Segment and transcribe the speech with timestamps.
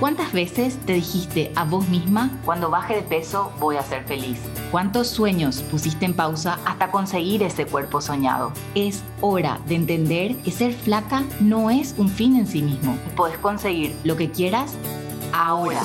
[0.00, 4.38] ¿Cuántas veces te dijiste a vos misma, cuando baje de peso voy a ser feliz?
[4.70, 8.52] ¿Cuántos sueños pusiste en pausa hasta conseguir ese cuerpo soñado?
[8.76, 12.96] Es hora de entender que ser flaca no es un fin en sí mismo.
[13.16, 14.74] Podés conseguir lo que quieras
[15.32, 15.82] ahora,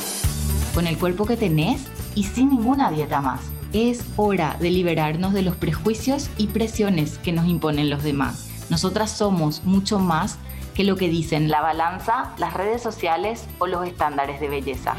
[0.75, 1.81] con el cuerpo que tenés
[2.13, 3.41] y sin ninguna dieta más.
[3.73, 8.47] Es hora de liberarnos de los prejuicios y presiones que nos imponen los demás.
[8.69, 10.37] Nosotras somos mucho más
[10.73, 14.95] que lo que dicen la balanza, las redes sociales o los estándares de belleza.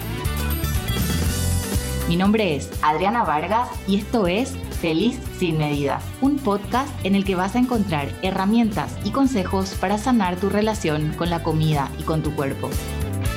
[2.09, 7.25] Mi nombre es Adriana Vargas y esto es Feliz sin medidas, un podcast en el
[7.25, 12.03] que vas a encontrar herramientas y consejos para sanar tu relación con la comida y
[12.03, 12.69] con tu cuerpo,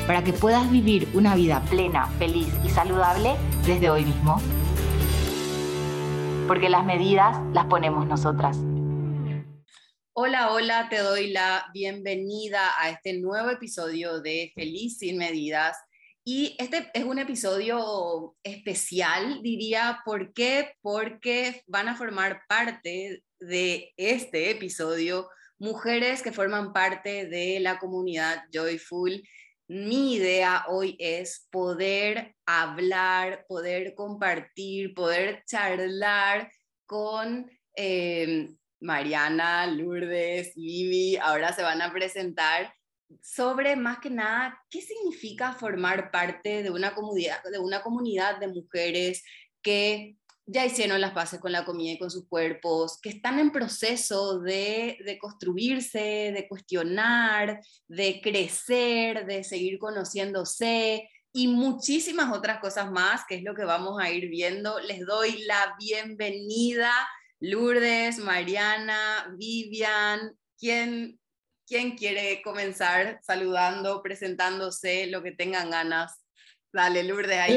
[0.07, 4.41] para que puedas vivir una vida plena, feliz y saludable desde hoy mismo.
[6.49, 8.66] Porque las medidas las ponemos nosotras.
[10.19, 15.77] Hola, hola, te doy la bienvenida a este nuevo episodio de Feliz sin medidas.
[16.23, 20.71] Y este es un episodio especial, diría, ¿por qué?
[20.81, 28.41] Porque van a formar parte de este episodio mujeres que forman parte de la comunidad
[28.51, 29.21] Joyful.
[29.67, 36.51] Mi idea hoy es poder hablar, poder compartir, poder charlar
[36.87, 38.47] con eh,
[38.79, 42.73] Mariana, Lourdes, Vivi, ahora se van a presentar
[43.21, 48.47] sobre más que nada qué significa formar parte de una comunidad de, una comunidad de
[48.47, 49.23] mujeres
[49.61, 53.51] que ya hicieron las paces con la comida y con sus cuerpos, que están en
[53.51, 62.89] proceso de, de construirse, de cuestionar, de crecer, de seguir conociéndose, y muchísimas otras cosas
[62.91, 64.79] más, que es lo que vamos a ir viendo.
[64.79, 66.91] Les doy la bienvenida
[67.39, 71.19] Lourdes, Mariana, Vivian, ¿quién,
[71.67, 76.25] quién quiere comenzar saludando, presentándose, lo que tengan ganas?
[76.73, 77.37] Dale, Lourdes.
[77.37, 77.55] Ahí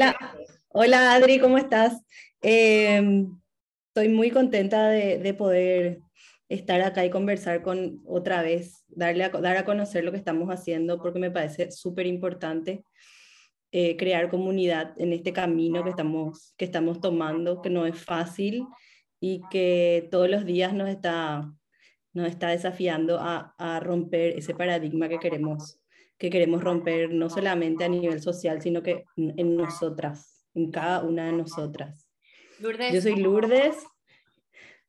[0.67, 1.13] Hola.
[1.13, 1.99] Adri, ¿cómo estás?
[2.41, 3.39] Em,
[3.87, 6.01] estoy muy contenta de, poder
[6.47, 10.49] estar acá y conversar con otra vez, darle a, dar a conocer lo que estamos
[10.49, 12.83] haciendo, porque me parece súper importante
[13.71, 18.67] eh, crear comunidad en este camino que estamos, que estamos tomando, que no es fácil
[19.21, 21.53] y que todos los días nos está,
[22.11, 25.79] nos está desafiando a, a romper ese paradigma que queremos,
[26.17, 31.27] que queremos romper no solamente a nivel social, sino que en nosotras, en cada una
[31.27, 32.09] de nosotras.
[32.59, 32.93] Lourdes.
[32.93, 33.77] Yo soy Lourdes,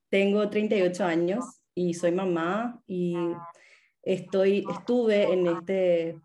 [0.08, 1.44] tengo 38 años
[1.74, 3.14] y soy mamá y
[4.02, 6.18] estoy, estuve en este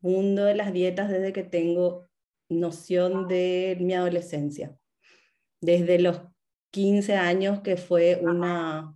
[0.00, 2.08] mundo de las dietas desde que tengo
[2.48, 4.76] noción de mi adolescencia.
[5.60, 6.20] Desde los
[6.74, 8.92] 15 años, que fue una,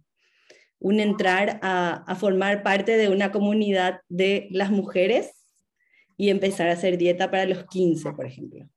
[0.80, 5.30] un entrar a, formar parte de una comunidad de las mujeres
[6.16, 8.68] y empezar a hacer dieta para los 15, por ejemplo.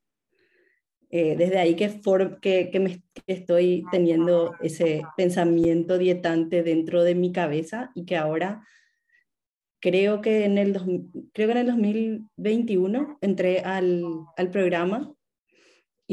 [1.10, 2.00] Eh, desde ahí que,
[2.44, 8.64] que, que, me, estoy teniendo ese pensamiento dietante dentro de mi cabeza y que ahora
[9.80, 10.74] creo que en el,
[11.34, 14.04] creo que en el 2021 entré al,
[14.38, 15.12] al programa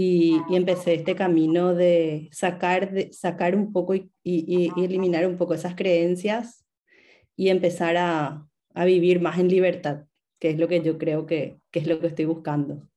[0.00, 5.54] y, empecé este camino de sacar, de, sacar un poco y, y, eliminar un poco
[5.54, 6.64] esas creencias
[7.34, 10.04] y empezar a, a, vivir más en libertad,
[10.38, 12.88] que es lo que yo creo que, que, es lo que estoy buscando.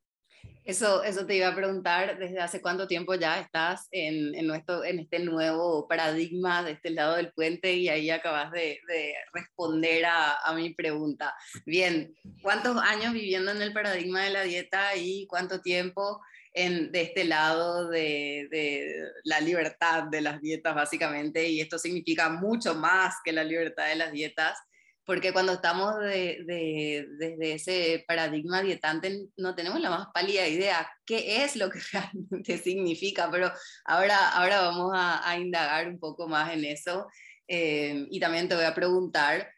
[0.64, 4.84] Eso, eso te iba a preguntar, ¿desde hace cuánto tiempo ya estás en, en, nuestro,
[4.84, 10.06] en este nuevo paradigma de este lado del puente y ahí acabas de, de responder
[10.06, 11.34] a, a, mi pregunta?
[11.66, 12.14] Bien,
[12.44, 16.22] ¿cuántos años viviendo en el paradigma de la dieta y cuánto tiempo
[16.54, 23.16] de este lado de, la libertad de las dietas, básicamente, y esto significa mucho más
[23.24, 24.58] que la libertad de las dietas,
[25.06, 31.56] porque cuando estamos desde ese paradigma dietante no tenemos la más pálida idea qué es
[31.56, 33.52] lo que realmente significa, pero
[33.86, 37.08] ahora, ahora vamos a, indagar un poco más en eso
[37.48, 39.50] eh, y también te voy a preguntar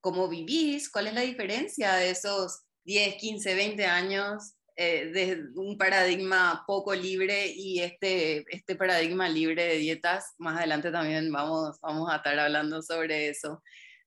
[0.00, 5.76] cómo vivís, cuál es la diferencia de esos 10, 15, 20 años eh, de un
[5.76, 12.08] paradigma poco libre y este, este paradigma libre de dietas, más adelante también vamos, vamos
[12.08, 13.60] a estar hablando sobre eso.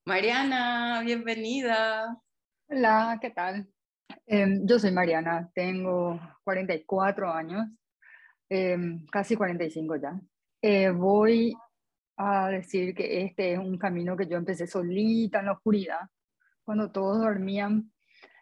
[0.06, 2.18] Mariana, bienvenida.
[2.70, 3.68] Hola, ¿qué tal?
[4.26, 7.68] Em, yo soy Mariana, tengo 44 años,
[8.48, 10.22] em, casi 45 ya.
[10.62, 11.54] Eh, voy
[12.16, 16.00] a decir que este es un camino que yo empecé solita en la oscuridad,
[16.64, 17.92] cuando todos dormían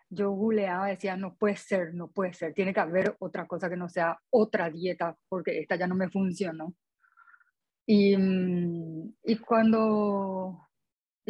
[0.10, 3.78] yo googleaba decía, no puede ser, no puede ser, tiene que haber otra cosa que
[3.78, 6.74] no sea otra dieta, porque esta ya no me funcionó.
[7.86, 10.70] Y, mm, y cuando,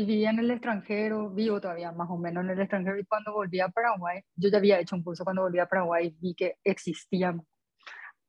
[0.05, 3.59] vivía en el extranjero, vivo todavía más o menos en el extranjero y cuando volví
[3.59, 7.35] a Paraguay, yo ya había hecho un curso cuando volví a Paraguay, vi que existía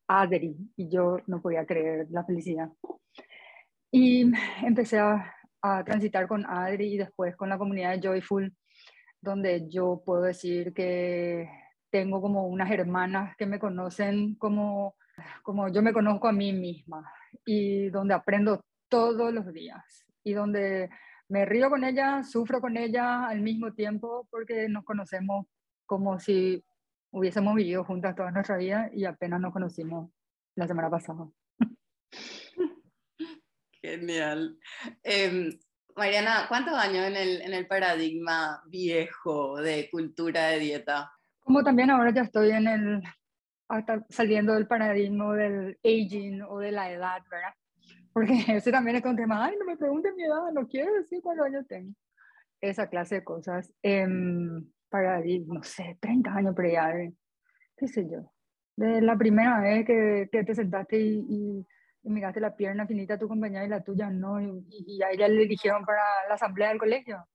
[0.08, 2.68] Adri y yo no podía creer la felicidad.
[3.92, 4.30] Y
[4.64, 8.52] empecé a, a transitar con Adri y después con la comunidad de Joyful,
[9.20, 11.48] donde yo puedo decir que
[11.90, 14.96] tengo como unas hermanas que me conocen como,
[15.42, 17.10] como yo me conozco a mí misma
[17.44, 20.90] y donde aprendo todos los días y donde
[21.28, 25.46] me río con ella, sufro con ella al mismo tiempo porque nos conocemos
[25.86, 26.64] como si
[27.12, 30.10] hubiésemos vivido juntas toda nuestra vida y apenas nos conocimos
[30.56, 31.28] la semana pasada.
[33.82, 34.58] Genial.
[35.02, 35.58] Em,
[35.96, 41.12] Mariana, ¿cuántos años en el, en el paradigma viejo de cultura de dieta?
[41.40, 43.02] Como también ahora ya estoy en el,
[43.68, 47.54] hasta saliendo del paradigma del aging o de la edad, ¿verdad?
[48.12, 51.20] Porque ese también es un tema, ay, no me pregunten mi edad, no quiero decir
[51.22, 51.94] cuántos años tengo.
[52.60, 53.72] Esa clase de cosas.
[53.82, 54.06] Eh,
[54.90, 56.92] paradigma, no sé, 30 años, pero ya,
[57.76, 58.32] qué sé yo.
[58.76, 61.66] De la primera vez que, que te sentaste y, y,
[62.02, 65.28] miraste la pierna finita de tu compañera y la tuya no, y, y a ella
[65.28, 67.26] le eligieron para la asamblea del colegio.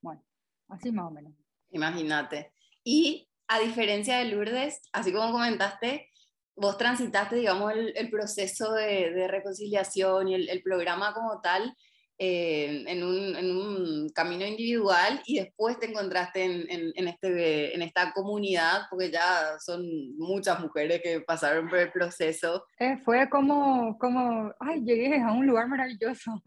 [0.00, 0.24] Bueno,
[0.68, 1.32] así más o menos.
[1.70, 2.52] Imagínate.
[2.82, 6.10] Y a diferencia de Lourdes, así como comentaste,
[6.56, 11.76] vos transitaste, digamos, el, el proceso de, de, reconciliación y el, el, programa como tal
[12.18, 17.74] eh, en, un, en, un, camino individual y después te encontraste en, en, en, este,
[17.74, 19.84] en esta comunidad, porque ya son
[20.16, 22.66] muchas mujeres que pasaron por el proceso.
[22.78, 26.40] Eh, fue como, como, ay, llegué a un lugar maravilloso,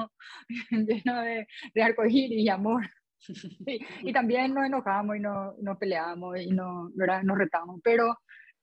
[0.72, 2.90] lleno de, de arcoíris y amor.
[3.66, 7.24] Sí, y también nos enojamos y nos, nos peleamos y nos, ¿verdad?
[7.24, 8.16] nos retamos, pero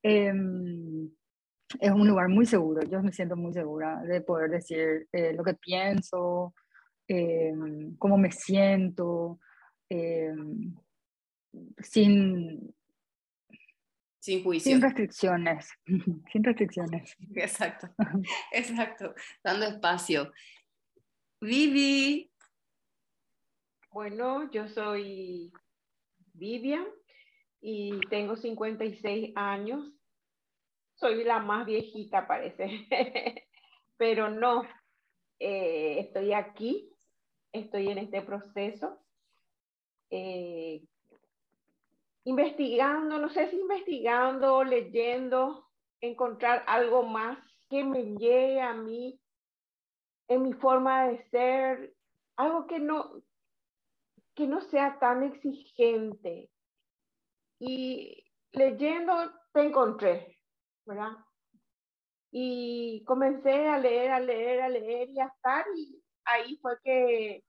[0.03, 0.33] eh,
[1.81, 2.83] es un lugar muy seguro.
[2.83, 6.55] Yo me siento muy segura de poder decir eh, lo que pienso,
[7.09, 7.53] eh,
[7.99, 9.39] cómo me siento,
[9.91, 10.33] eh,
[11.79, 12.75] sin,
[14.25, 14.73] sin juicio.
[14.73, 15.69] Sin restricciones.
[16.33, 17.15] sin restricciones.
[17.35, 17.89] Exacto.
[18.53, 19.15] Exacto.
[19.43, 20.33] Dando espacio.
[21.41, 22.31] Vivi.
[23.91, 25.53] Bueno, yo soy
[26.33, 26.87] Vivian
[27.61, 29.93] y tengo 56 años.
[30.95, 32.87] Soy la más viejita, parece.
[33.99, 34.63] Pero no,
[35.39, 36.94] eh, estoy aquí,
[37.55, 38.99] estoy en este proceso.
[40.11, 40.83] Eh,
[42.25, 45.69] investigando, no sé si investigando, leyendo,
[46.01, 47.39] encontrar algo más
[47.71, 49.19] que me llegue a mí
[50.29, 51.95] en mi forma de ser,
[52.37, 53.23] algo que no,
[54.35, 56.51] que no sea tan exigente.
[57.61, 59.15] Y leyendo
[59.53, 60.39] te encontré,
[60.87, 61.13] ¿verdad?
[62.31, 67.45] Y comencé a leer, a leer, a leer y a estar, y ahí fue que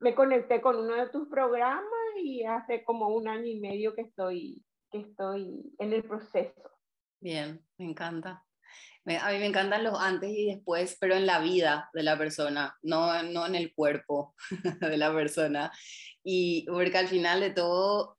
[0.00, 1.84] me conecté con uno de tus programas
[2.22, 6.70] y hace como un año y medio que estoy, que estoy en el proceso.
[7.20, 8.44] Bien, me encanta.
[9.06, 12.78] A mí me encantan los antes y después, pero en la vida de la persona,
[12.82, 14.34] no, no en el cuerpo
[14.80, 15.72] de la persona.
[16.22, 18.18] Y porque al final de todo,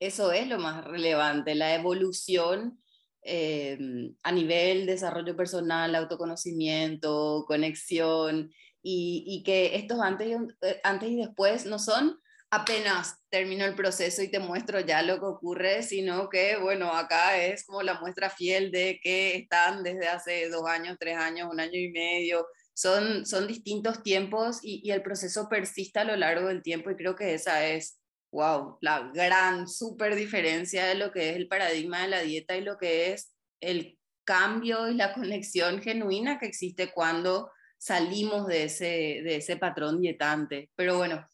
[0.00, 2.80] eso es lo más relevante, la evolución
[3.26, 3.78] eh,
[4.22, 8.50] a nivel desarrollo personal, autoconocimiento, conexión,
[8.82, 10.32] y, y que estos antes y,
[10.64, 12.20] eh, antes y después no son
[12.50, 17.36] apenas termino el proceso y te muestro ya lo que ocurre, sino que, bueno, acá
[17.44, 21.60] es como la muestra fiel de que están desde hace dos años, tres años, un
[21.60, 22.46] año y medio.
[22.74, 26.96] Son, son distintos tiempos y, y el proceso persiste a lo largo del tiempo y
[26.96, 27.98] creo que esa es,
[28.36, 32.60] wow, la gran, súper diferencia de lo que es el paradigma de la dieta y
[32.60, 38.84] lo que es el cambio y la conexión genuina que existe cuando salimos de ese,
[39.24, 40.70] de ese patrón dietante.
[40.76, 41.26] Pero bueno,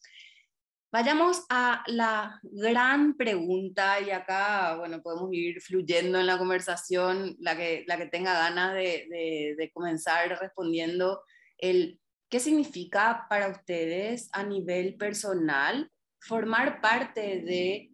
[0.93, 7.57] Vayamos a la gran pregunta y acá, bueno, podemos ir fluyendo en la conversación, la
[7.57, 11.23] que, la que tenga ganas de, de, de comenzar respondiendo,
[11.57, 15.89] el, ¿qué significa para ustedes a nivel personal
[16.27, 17.91] formar parte de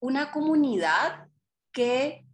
[0.00, 1.28] una comunidad
[1.72, 2.24] que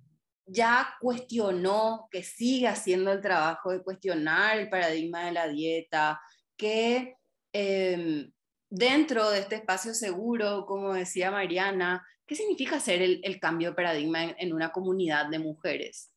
[0.46, 6.20] ya cuestionó, que sigue haciendo el trabajo de cuestionar el paradigma de la dieta,
[6.56, 7.16] que...
[7.52, 8.30] Eh,
[8.70, 14.24] dentro de este espacio seguro, como decía Mariana, ¿qué significa hacer el, cambio de paradigma
[14.24, 16.10] en, en, una comunidad de mujeres?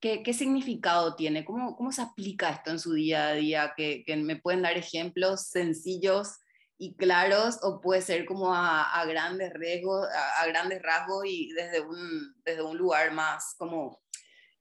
[0.00, 1.44] ¿Qué, qué significado tiene?
[1.44, 3.74] ¿Cómo, ¿Cómo, se aplica esto en su día a día?
[3.76, 6.38] ¿Que, que me pueden dar ejemplos sencillos
[6.78, 11.52] y claros o puede ser como a, a grandes riesgos, a, a, grandes rasgos y
[11.52, 14.00] desde un, desde un lugar más como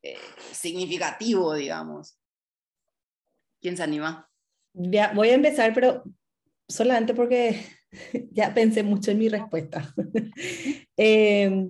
[0.02, 0.18] eh,
[0.52, 2.20] significativo, digamos?
[3.62, 4.30] ¿Quién se anima?
[4.74, 6.04] Voy a empezar, pero
[6.68, 7.64] solamente porque
[8.32, 9.94] ya pensé mucho en mi respuesta.
[10.98, 11.68] eh,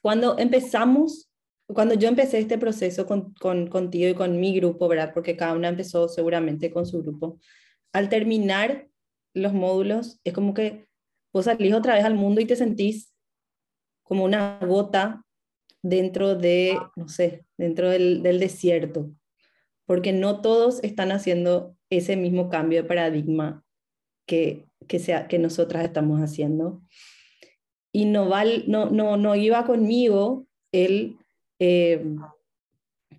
[0.00, 1.28] cuando empezamos,
[1.66, 5.12] cuando yo empecé este proceso con, con, contigo y con mi grupo, ¿verdad?
[5.12, 7.40] Porque cada una empezó seguramente con su grupo.
[7.92, 8.88] Al terminar
[9.34, 10.88] los módulos, es como que
[11.32, 13.14] vos salís otra vez al mundo y te sentís
[14.02, 15.24] como una gota
[15.82, 19.10] dentro de, no sé, dentro del, del desierto,
[19.86, 23.64] porque no todos están haciendo ese mismo cambio de paradigma
[24.26, 26.82] que, que, sea, que nosotras estamos haciendo.
[27.92, 28.28] Y no,
[28.66, 31.16] no, no, no iba conmigo el
[31.58, 32.04] eh,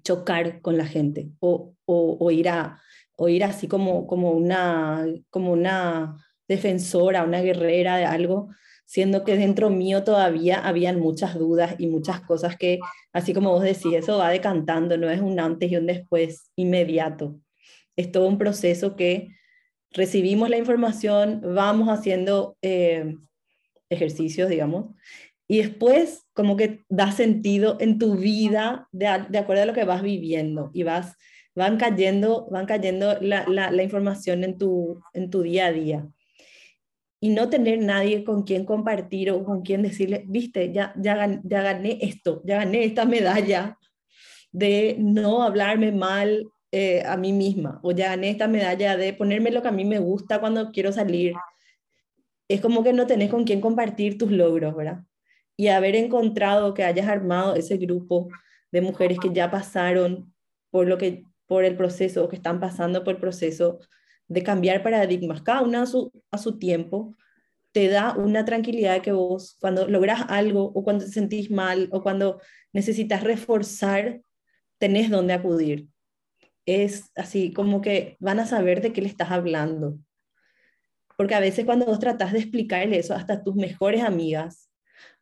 [0.03, 2.81] chocar con la gente o, o, ir, a,
[3.19, 8.49] o ir así como, como, una, como una defensora, una guerrera de algo,
[8.85, 12.79] siendo que dentro mío todavía habían muchas dudas y muchas cosas que,
[13.11, 17.39] así como vos decís, eso va decantando, no es un antes y un después inmediato.
[17.97, 19.27] Es todo un proceso que
[19.91, 23.15] recibimos la información, vamos haciendo eh,
[23.89, 24.95] ejercicios, digamos,
[25.45, 29.83] y después como que da sentido en tu vida de, de acuerdo a lo que
[29.83, 31.17] vas viviendo y vas,
[31.59, 36.07] van cayendo, van cayendo la, la, la, información en tu, en tu día a día.
[37.19, 41.61] Y no tener nadie con quien compartir o con quien decirle, viste, ya, ya, ya
[41.61, 43.77] gané esto, ya gané esta medalla
[44.53, 49.51] de no hablarme mal eh, a mí misma, o ya gané esta medalla de ponerme
[49.51, 51.33] lo que a mí me gusta cuando quiero salir,
[52.47, 55.03] es como que no tenés con quién compartir tus logros, ¿verdad?
[55.57, 58.29] Y haber encontrado que hayas armado ese grupo
[58.71, 60.33] de mujeres que ya pasaron
[60.71, 63.79] por lo que por el proceso o que están pasando por el proceso
[64.27, 67.15] de cambiar paradigmas, cada una a su, a su tiempo,
[67.72, 72.03] te da una tranquilidad que vos cuando logras algo o cuando te sentís mal o
[72.03, 72.39] cuando
[72.72, 74.22] necesitas reforzar,
[74.77, 75.88] tenés dónde acudir.
[76.68, 79.98] Es así como que van a saber de qué le estás hablando.
[81.18, 84.70] Porque a veces cuando vos tratás de explicarle eso hasta a tus mejores amigas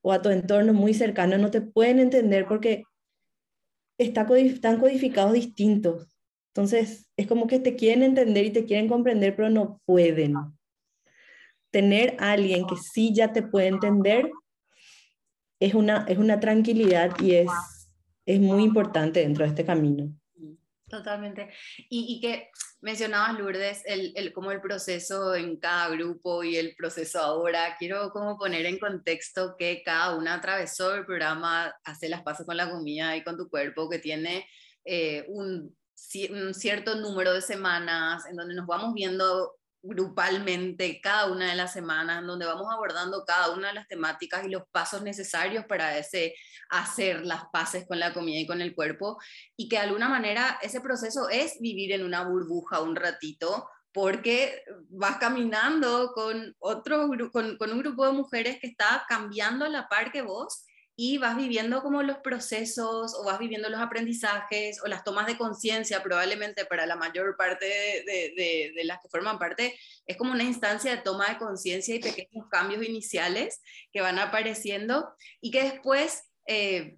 [0.01, 2.83] o a tu entorno muy cercano, no te pueden entender porque
[3.97, 6.16] está están codificados distintos.
[6.57, 10.33] Entonces, es como que te quieren entender y te quieren comprender, pero no pueden.
[11.69, 14.31] Tener a alguien que sí ya te puede entender
[15.59, 17.51] es una, es una tranquilidad y es,
[18.25, 20.11] es muy importante dentro de este camino.
[20.89, 21.51] Totalmente.
[21.89, 22.49] Y, y, que
[22.81, 27.75] mencionabas, Lourdes, el, el, como el proceso en cada grupo y el proceso ahora.
[27.77, 32.57] Quiero como poner en contexto que cada una atravesó el programa Hace las pasos con
[32.57, 34.47] la comida y con tu cuerpo, que tiene
[34.85, 35.75] eh, un,
[36.31, 41.73] un cierto número de semanas en donde nos vamos viendo grupalmente cada una de las
[41.73, 46.35] semanas, donde vamos abordando cada una de las temáticas y los pasos necesarios para ese
[46.69, 49.17] hacer las paces con la comida y con el cuerpo,
[49.55, 54.63] y que de alguna manera ese proceso es vivir en una burbuja un ratito, porque
[54.89, 59.87] vas caminando con, otro, con, con un grupo de mujeres que está cambiando a la
[59.87, 60.65] par que vos
[60.99, 65.37] y vas viviendo como los procesos o vas viviendo los aprendizajes o las tomas de
[65.37, 70.43] conciencia, probablemente para la mayor parte de, de, las que forman parte, es como una
[70.43, 73.61] instancia de toma de conciencia y pequeños cambios iniciales
[73.93, 76.23] que van apareciendo y que después...
[76.47, 76.97] Eh,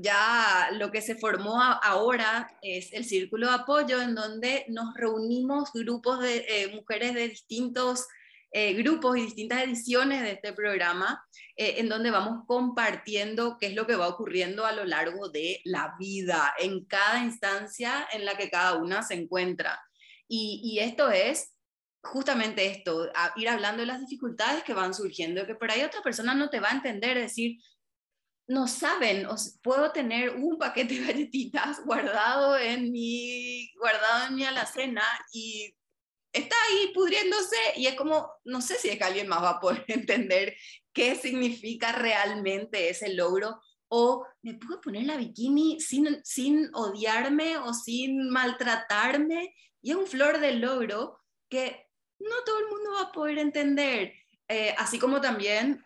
[0.00, 5.70] ya lo que se formó ahora es el círculo de apoyo en donde nos reunimos
[5.74, 8.06] grupos de eh, mujeres de distintos
[8.52, 11.24] eh, grupos y distintas ediciones de este programa,
[11.56, 15.60] eh, en donde vamos compartiendo qué es lo que va ocurriendo a lo largo de
[15.64, 19.80] la vida, en cada instancia en la que cada una se encuentra.
[20.28, 21.54] Y, y esto es
[22.02, 26.34] justamente esto, ir hablando de las dificultades que van surgiendo, que por ahí otra persona
[26.34, 27.58] no te va a entender, decir,
[28.48, 29.26] no saben,
[29.62, 35.74] puedo tener un paquete de galletitas guardado en mi, guardado en mi alacena y
[36.32, 39.60] está ahí pudriéndose y es como, no sé si es que alguien más va a
[39.60, 40.54] poder entender
[40.92, 47.74] qué significa realmente ese logro o me puedo poner la bikini sin, sin odiarme o
[47.74, 51.20] sin maltratarme y es un flor del logro
[51.50, 51.86] que
[52.18, 54.14] no todo el mundo va a poder entender.
[54.48, 55.84] Eh, así como también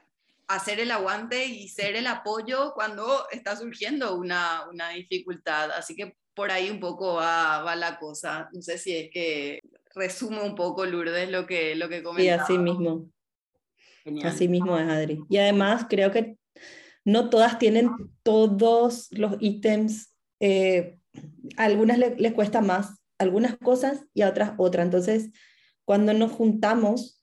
[0.49, 5.73] hacer el aguante y ser el apoyo cuando está surgiendo una, una dificultad.
[5.73, 8.49] Así que por ahí un poco va, va, la cosa.
[8.53, 9.61] No sé si es que
[9.97, 12.25] resume un poco, Lourdes, lo que, lo que comentaba.
[12.25, 13.11] Y así mismo.
[14.23, 15.25] Así mismo es, Adri.
[15.29, 16.37] Y además creo que
[17.05, 17.91] no todas tienen
[18.23, 20.15] todos los ítems.
[20.39, 20.99] Eh,
[21.57, 24.83] a algunas les, cuesta más algunas cosas y a otras otra.
[24.83, 25.31] Entonces,
[25.85, 27.23] cuando nos juntamos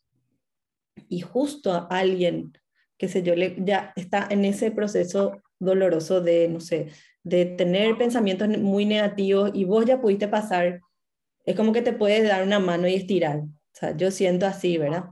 [1.08, 2.54] y justo a alguien,
[2.98, 6.88] que sé yo, le, ya está en ese proceso doloroso de, no sé,
[7.24, 10.82] de tener pensamientos muy negativos y vos ya pudiste pasar
[11.46, 13.38] es como que te puedes dar una mano y estirar.
[13.40, 15.06] O sea, yo siento así, ¿verdad?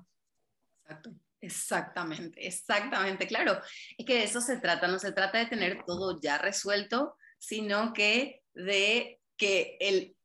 [0.83, 1.11] Exacto.
[1.43, 3.59] Exactamente, exactamente, claro.
[3.97, 7.93] Es que de eso se trata, no se trata de tener todo ya resuelto, sino
[7.93, 10.15] que de que el,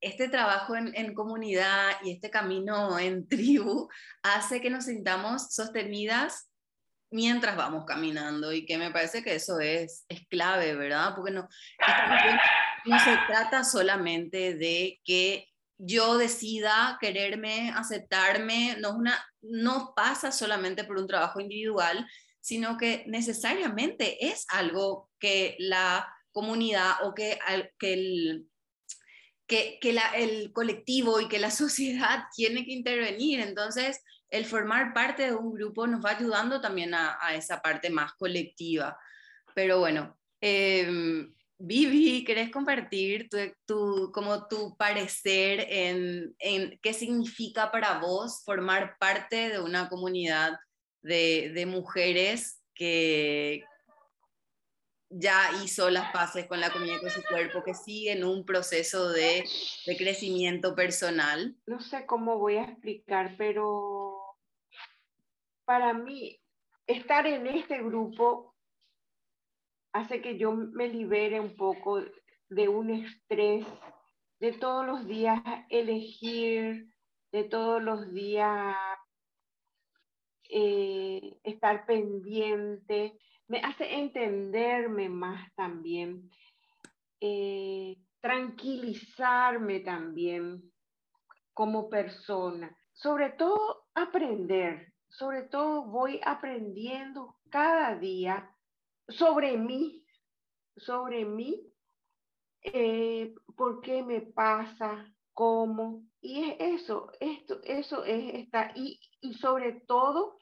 [0.00, 3.88] este trabajo en, en, comunidad y este camino en tribu
[4.24, 6.50] hace que nos sintamos sostenidas
[7.12, 11.14] mientras vamos caminando y que me parece que eso es, es clave, ¿verdad?
[11.14, 11.48] Porque no,
[12.86, 20.84] no se trata solamente de que yo decida quererme, aceptarme, no, una, no pasa solamente
[20.84, 22.08] por un trabajo individual,
[22.40, 27.38] sino que necesariamente es algo que la comunidad o que,
[27.78, 28.48] que, el,
[29.46, 33.40] que, que la, el colectivo y que la sociedad tiene que intervenir.
[33.40, 34.00] Entonces,
[34.30, 38.14] el formar parte de un grupo nos va ayudando también a, a esa parte más
[38.14, 38.98] colectiva.
[39.54, 41.28] Pero bueno, eh,
[41.58, 43.28] Vivi, ¿querés compartir
[43.66, 50.58] tu, como tu parecer en, en, qué significa para vos formar parte de una comunidad
[51.02, 53.64] de, de mujeres que
[55.08, 59.08] ya hizo las paces con la comida con su cuerpo, que sigue en un proceso
[59.10, 59.44] de,
[59.86, 61.56] de crecimiento personal?
[61.66, 64.20] No sé cómo voy a explicar, pero
[65.64, 66.38] para mí
[66.86, 68.55] estar en este grupo
[69.96, 72.00] hace que yo me libere un poco
[72.48, 73.66] de un estrés,
[74.38, 76.88] de todos los días elegir,
[77.32, 78.76] de todos los días
[80.50, 86.30] eh, estar pendiente, me hace entenderme más también,
[87.20, 90.72] eh, tranquilizarme también
[91.54, 98.55] como persona, sobre todo aprender, sobre todo voy aprendiendo cada día
[99.08, 100.04] sobre mí,
[100.76, 101.62] sobre mí,
[102.62, 108.98] eh, por qué me pasa, cómo, y es eso, esto, eso es esta, y,
[109.34, 110.38] sobre todo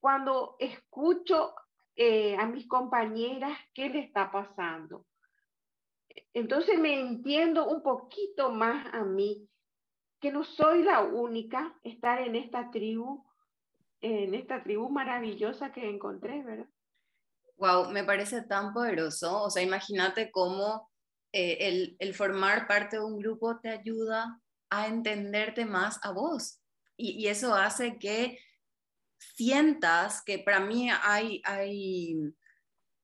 [0.00, 1.54] cuando escucho
[1.96, 5.04] eh, a mis compañeras qué le está pasando.
[6.32, 9.48] Entonces me entiendo un poquito más a mí,
[10.20, 13.24] que no soy la única estar en esta tribu,
[14.00, 16.68] en esta tribu maravillosa que encontré, ¿verdad?
[17.58, 19.42] Wow, me parece tan poderoso.
[19.42, 20.90] O sea, imagínate cómo
[21.32, 24.40] eh, el, el, formar parte de un grupo te ayuda
[24.70, 26.60] a entenderte más a vos.
[26.96, 28.38] Y, y, eso hace que
[29.18, 32.16] sientas que para mí hay, hay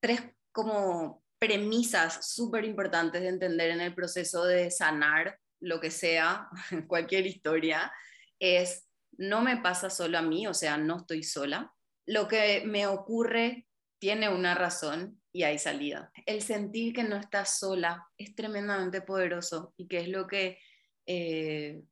[0.01, 6.49] tres como premisas súper importantes de entender en el proceso de sanar lo que sea,
[6.87, 7.93] cualquier historia,
[8.39, 8.87] es
[9.19, 11.73] no me pasa solo a mí, o sea, no estoy sola.
[12.07, 13.67] Lo que me ocurre
[13.99, 16.11] tiene una razón y hay salida.
[16.27, 20.59] El sentir que no estás sola es tremendamente poderoso y que es lo que
[21.07, 21.83] eh,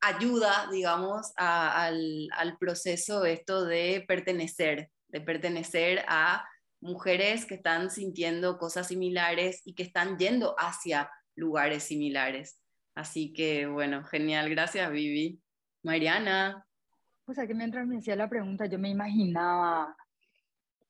[0.00, 6.46] ayuda, digamos, al, al proceso esto de pertenecer, de pertenecer a
[6.80, 12.60] mujeres que están sintiendo cosas similares y que están yendo hacia lugares similares.
[12.94, 14.50] Así que, bueno, genial.
[14.50, 15.40] Gracias, Vivi.
[15.82, 16.66] Mariana.
[17.26, 19.96] O sea, que mientras me hacía la pregunta, yo me imaginaba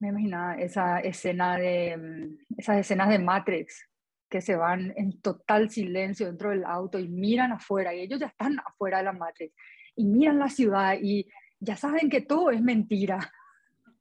[0.01, 3.89] me imaginaba esa escena de, mm, esas escenas de Matrix
[4.29, 8.27] que se van en total silencio dentro del auto y miran afuera y ellos ya
[8.27, 9.55] están afuera de la Matrix
[9.97, 11.29] y miran la ciudad y
[11.61, 13.19] ya saben que todo es mentira.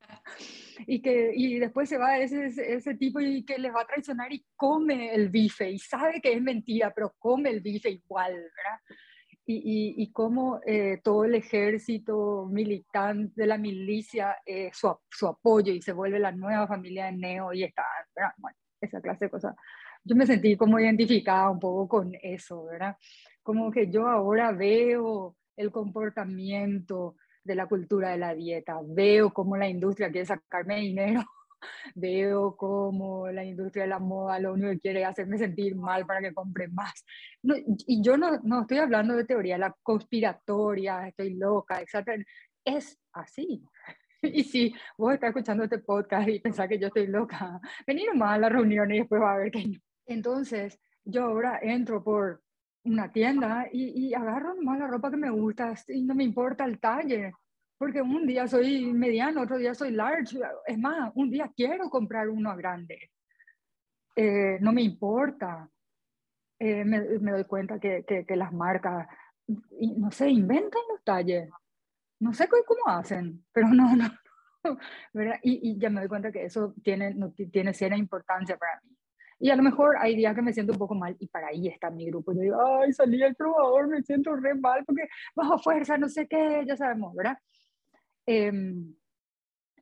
[0.87, 4.31] y que y después se va ese, ese tipo y que les va a traicionar
[4.33, 8.97] y come el bife y sabe que es mentira, pero come el bife igual, ¿verdad?
[9.45, 15.73] Y, y, cómo eh, todo el ejército militante de la milicia, eh, su, su, apoyo
[15.73, 17.83] y se vuelve la nueva familia de Neo y está,
[18.37, 19.55] bueno, esa clase de cosas.
[20.03, 22.95] Yo me sentí como identificada un poco con eso, ¿verdad?
[23.41, 29.57] Como que yo ahora veo el comportamiento de la cultura de la dieta, veo cómo
[29.57, 31.21] la industria quiere sacarme dinero
[31.95, 36.05] veo como la industria de la moda lo único que quiere es hacerme sentir mal
[36.05, 37.05] para que compre más.
[37.41, 42.25] No, y yo no, no estoy hablando de teoría la conspiratoria, estoy loca, etc.
[42.63, 43.63] Es así.
[44.25, 48.35] Y si vos estás escuchando este podcast y pensás que yo estoy loca, vení nomás
[48.35, 49.79] a la reunión y después va a ver que no.
[50.05, 52.41] Entonces, yo ahora entro por
[52.85, 56.63] una tienda y, y agarro nomás la ropa que me gusta y no me importa
[56.63, 57.33] el talle
[57.83, 60.39] porque un día soy mediano, otro día soy large.
[60.65, 63.11] Es más, un día quiero comprar uno grande.
[64.15, 65.69] Eh, no me importa.
[66.59, 69.05] Eh, me, me, doy cuenta que, que, que, las marcas,
[69.97, 71.49] no sé, inventan los talles.
[72.21, 74.09] No sé cómo hacen, pero no, no.
[75.13, 75.39] ¿verdad?
[75.43, 78.95] Y, y, ya me doy cuenta que eso tiene, no, tiene cierta importancia para mí.
[79.39, 81.67] Y a lo mejor hay días que me siento un poco mal y para ahí
[81.67, 82.31] está mi grupo.
[82.31, 86.29] Yo digo, ay, salí del probador, me siento re mal porque bajo fuerza, no sé
[86.29, 87.37] qué, ya sabemos, ¿verdad?
[88.25, 88.95] Em,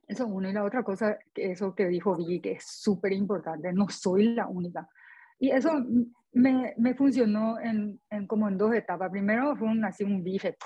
[0.08, 0.50] eso uno.
[0.50, 4.48] Y la otra cosa, eso que dijo Vicky, que es súper importante, no soy la
[4.48, 4.88] única.
[5.40, 5.72] Y eso
[6.34, 9.10] me, me funcionó en, en, como en dos etapas.
[9.10, 10.58] Primero fue un, así un bife.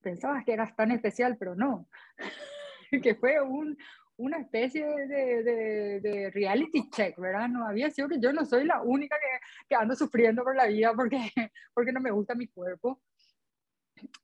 [0.00, 1.88] Pensabas que eras tan especial, pero no.
[3.02, 3.76] que fue un,
[4.16, 7.48] una especie de, de, de, reality check, ¿verdad?
[7.48, 10.66] No había sido que yo no soy la única que, que ando sufriendo por la
[10.66, 11.18] vida porque,
[11.74, 13.00] porque no me gusta mi cuerpo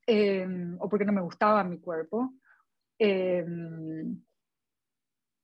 [0.06, 0.46] eh,
[0.78, 2.34] o porque no me gustaba mi cuerpo.
[2.98, 3.44] Eh,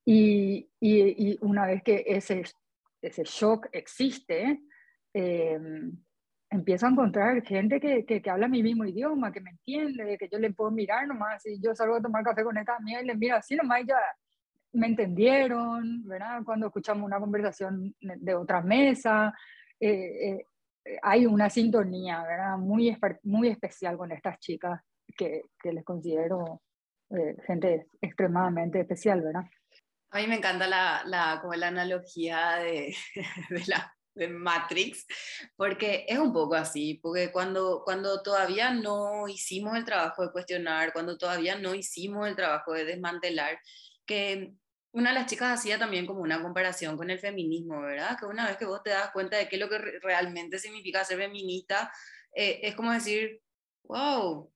[0.05, 2.43] y, una vez que ese,
[3.01, 4.61] ese shock existe,
[5.13, 5.59] eh,
[6.49, 10.39] empiezo a encontrar gente que, que, habla mi mismo idioma, que me entiende, que yo
[10.39, 13.15] le puedo mirar nomás, y yo salgo a tomar café con esta amiga y le
[13.15, 13.97] miro así nomás ya
[14.73, 16.41] me entendieron, ¿verdad?
[16.43, 19.33] Cuando escuchamos una conversación de otra mesa,
[19.79, 20.45] eh,
[20.85, 22.57] eh, hay una sintonía, ¿verdad?
[22.57, 24.81] Muy, muy especial con estas chicas
[25.15, 26.61] que, que les considero
[27.13, 29.43] eh, gente extremadamente especial, ¿verdad?
[30.11, 32.95] A mí me encanta la, la, como la analogía de,
[33.49, 35.05] de la de Matrix,
[35.55, 40.93] porque es un poco así, porque cuando, cuando todavía no hicimos el trabajo de cuestionar,
[40.93, 43.59] cuando todavía no hicimos el trabajo de desmantelar,
[44.05, 44.53] que
[44.91, 48.17] una de las chicas hacía también como una comparación con el feminismo, ¿verdad?
[48.19, 51.03] Que una vez que vos te das cuenta de qué es lo que realmente significa
[51.03, 51.91] ser feminista,
[52.35, 53.41] eh, es como decir,
[53.83, 54.52] wow,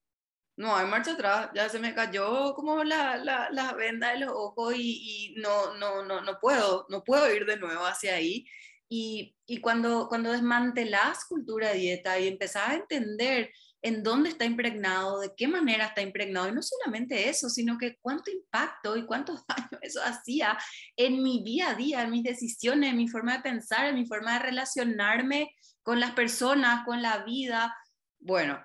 [0.58, 4.32] no hay marcha atrás, ya se me cayó como la, la, la venda de los
[4.34, 8.44] ojos y, y, no, no, no, no puedo, no puedo ir de nuevo hacia ahí.
[8.88, 15.20] Y, y cuando, cuando desmantelás cultura dieta y empezás a entender en dónde está impregnado,
[15.20, 19.46] de qué manera está impregnado, y no solamente eso, sino que cuánto impacto y cuántos
[19.46, 20.58] daños eso hacía
[20.96, 24.06] en mi día a día, en mis decisiones, en mi forma de pensar, en mi
[24.06, 27.72] forma de relacionarme con las personas, con la vida.
[28.18, 28.58] Bueno,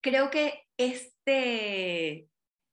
[0.00, 2.28] creo que este,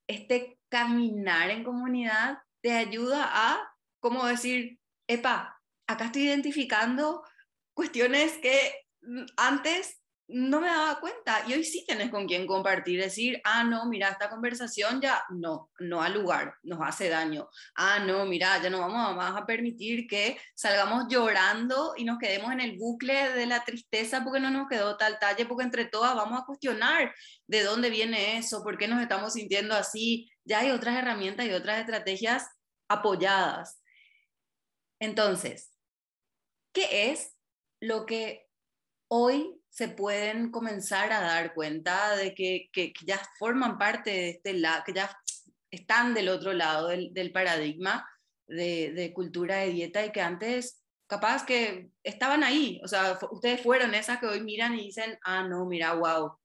[0.07, 7.23] este caminar en comunidad te ayuda a, como decir, epa, acá estoy identificando
[7.73, 8.85] cuestiones que
[9.37, 13.85] antes no me daba cuenta y hoy sí tienes con quién compartir, decir, ah, no,
[13.85, 17.47] mira, esta conversación ya no, no al lugar, nos hace daño.
[17.75, 22.59] Ah, no, mira, ya no vamos a permitir que salgamos llorando y nos quedemos en
[22.59, 26.41] el bucle de la tristeza porque no nos quedó tal talle, porque entre todas vamos
[26.41, 27.13] a cuestionar
[27.47, 30.29] de dónde viene eso, por qué nos estamos sintiendo así.
[30.43, 32.49] Ya hay otras herramientas y otras estrategias
[32.89, 33.81] apoyadas.
[34.99, 35.71] Entonces,
[36.73, 37.33] ¿qué es
[37.79, 38.47] lo que
[39.09, 44.53] hoy se pueden comenzar a dar cuenta de que, que, ya forman parte de este
[44.53, 45.15] lado, que ya
[45.69, 48.09] están del otro lado del, del paradigma
[48.47, 53.61] de, de, cultura de dieta y que antes capaz que estaban ahí, o sea, ustedes
[53.61, 56.35] fueron esas que hoy miran y dicen, ah, no, mira, wow,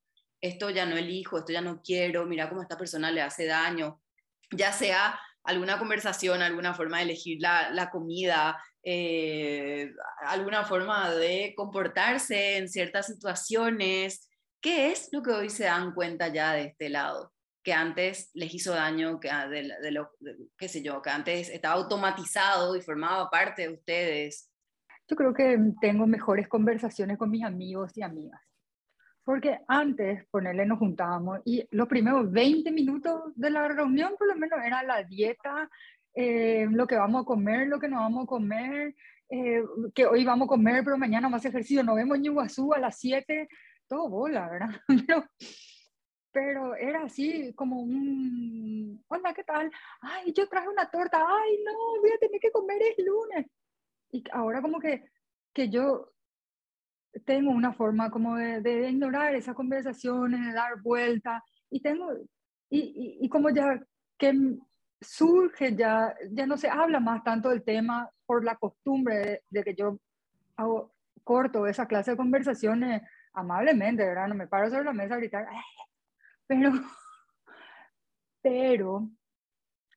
[0.42, 4.02] esto ya no elijo, esto ya no quiero, mira cómo esta persona le hace daño,
[4.50, 9.92] ya sea alguna conversación, alguna forma de elegir la, la comida, eh,
[10.26, 14.28] alguna forma de comportarse en ciertas situaciones.
[14.60, 17.32] ¿Qué es lo que hoy se dan cuenta ya de este lado?
[17.64, 20.10] Que antes les hizo daño, que ah, de, de lo,
[20.56, 24.50] qué sé yo, que antes estaba automatizado y formaba parte de ustedes.
[25.08, 28.40] Yo creo que tengo mejores conversaciones con mis amigos y amigas.
[29.24, 34.34] Porque antes, ponerle, nos juntábamos y los primeros 20 minutos de la reunión por lo
[34.34, 35.70] menos era la dieta,
[36.14, 38.94] eh, lo que vamos a comer, lo que no vamos a comer,
[39.30, 39.62] eh,
[39.94, 42.98] que hoy vamos a comer, pero mañana más ejercicio, nos vemos en Iguazú a las
[42.98, 43.48] 7,
[43.88, 44.70] todo bola, ¿verdad?
[45.06, 45.24] Pero,
[46.34, 49.70] pero era así como un, hola, ¿qué tal?
[50.00, 53.46] Ay, yo traje una torta, ay, no, voy a tener que comer el lunes.
[54.10, 55.04] Y ahora como que,
[55.52, 56.11] que yo
[57.24, 62.12] tengo una forma como de, de ignorar esas conversaciones, de dar vuelta, y tengo,
[62.70, 63.80] y, y, y como ya
[64.18, 64.56] que
[65.02, 69.74] surge ya, ya no se habla más tanto del tema por la costumbre de, que
[69.74, 69.98] yo
[70.56, 70.94] hago
[71.24, 74.28] corto esa clase de conversaciones amablemente, ¿verdad?
[74.28, 75.46] No me paro sobre la mesa a gritar,
[76.46, 76.70] pero,
[78.42, 79.08] pero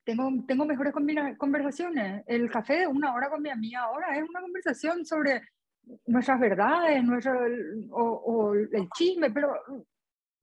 [0.04, 0.93] tengo, tengo mejores
[1.38, 2.23] conversaciones.
[2.28, 5.41] El café de una hora con mi amiga ahora es una conversación sobre
[6.07, 7.39] nuestras verdades, nuestro,
[7.91, 9.53] o, o el chisme, pero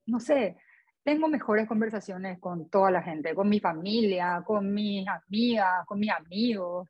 [0.05, 0.57] no sé,
[1.03, 6.11] tengo mejores conversaciones con toda la gente, con mi familia, con mis amigas, con mis
[6.11, 6.89] amigos.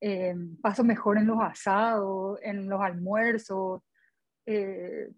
[0.00, 3.80] Eh, paso mejor en los asados, en los almuerzos.
[4.44, 5.08] Eh,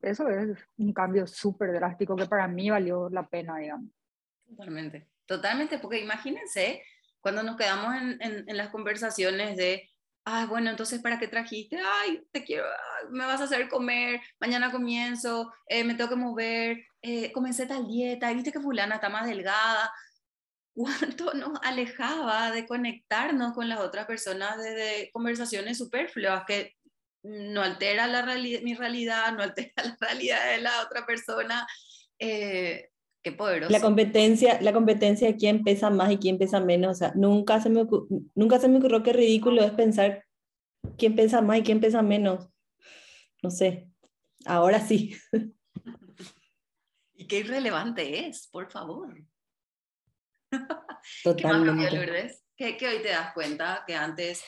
[0.00, 3.90] eso es un cambio súper drástico que para mí valió la pena, digamos.
[4.46, 6.82] Totalmente, totalmente, porque imagínense
[7.20, 9.90] cuando nos quedamos en, en, en las conversaciones de
[10.24, 11.78] ah, bueno, entonces, ¿para qué trajiste?
[12.02, 12.64] Ay, te quiero,
[13.10, 17.86] me vas a hacer comer, mañana comienzo, eh, me tengo que mover, eh, comencé tal
[17.86, 19.92] dieta, viste que fulana está más delgada.
[20.74, 26.74] ¿Cuánto nos alejaba de conectarnos con las otras personas desde conversaciones superfluas que
[27.22, 28.06] no altera
[28.62, 31.66] mi realidad, no altera la realidad de la otra persona?
[32.18, 32.90] Eh,
[33.24, 33.72] Qué poderoso.
[33.72, 36.92] La competencia, la competencia de quién pesa más y quién pesa menos.
[36.92, 37.86] O sea, nunca se me,
[38.34, 40.26] nunca se me ocurrió que ridículo es pensar
[40.98, 42.50] quién pesa más y quién pesa menos.
[43.42, 43.88] No sé.
[44.44, 45.16] Ahora sí.
[47.16, 49.16] Y qué irrelevante es, por favor.
[51.22, 52.36] Totalmente.
[52.56, 54.44] ¿Qué, ¿Qué, hoy te das cuenta que antes,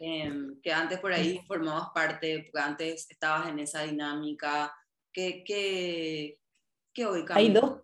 [0.00, 4.74] em, que antes por ahí formabas parte, que antes estabas en esa dinámica?
[5.12, 6.40] ¿Qué, qué,
[6.92, 7.36] qué hoy cambió?
[7.36, 7.82] Hay dos,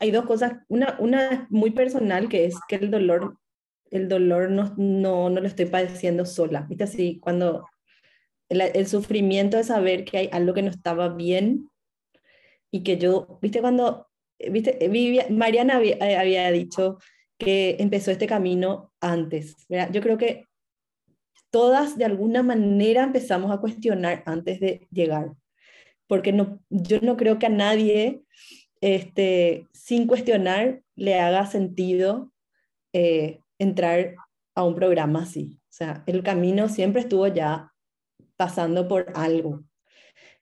[0.00, 3.38] hay dos cosas, una, una muy personal que es que el dolor,
[3.90, 6.84] el dolor no, no, no lo estoy padeciendo sola, ¿viste?
[6.84, 7.66] Así, cuando
[8.48, 11.68] el, el, sufrimiento de saber que hay algo que no estaba bien
[12.70, 13.60] y que yo, ¿viste?
[13.60, 14.08] Cuando,
[14.38, 14.78] ¿viste?
[15.30, 16.98] Mariana había, eh, había, dicho
[17.38, 19.90] que empezó este camino antes, ¿verdad?
[19.92, 20.46] Yo creo que
[21.50, 25.32] todas de alguna manera empezamos a cuestionar antes de llegar,
[26.06, 28.22] porque no, yo no creo que a nadie
[28.80, 32.32] este, sin cuestionar le haga sentido
[32.92, 34.14] eh, entrar
[34.54, 35.58] a un programa así.
[35.64, 37.72] O sea, el camino siempre estuvo ya
[38.36, 39.64] pasando por algo.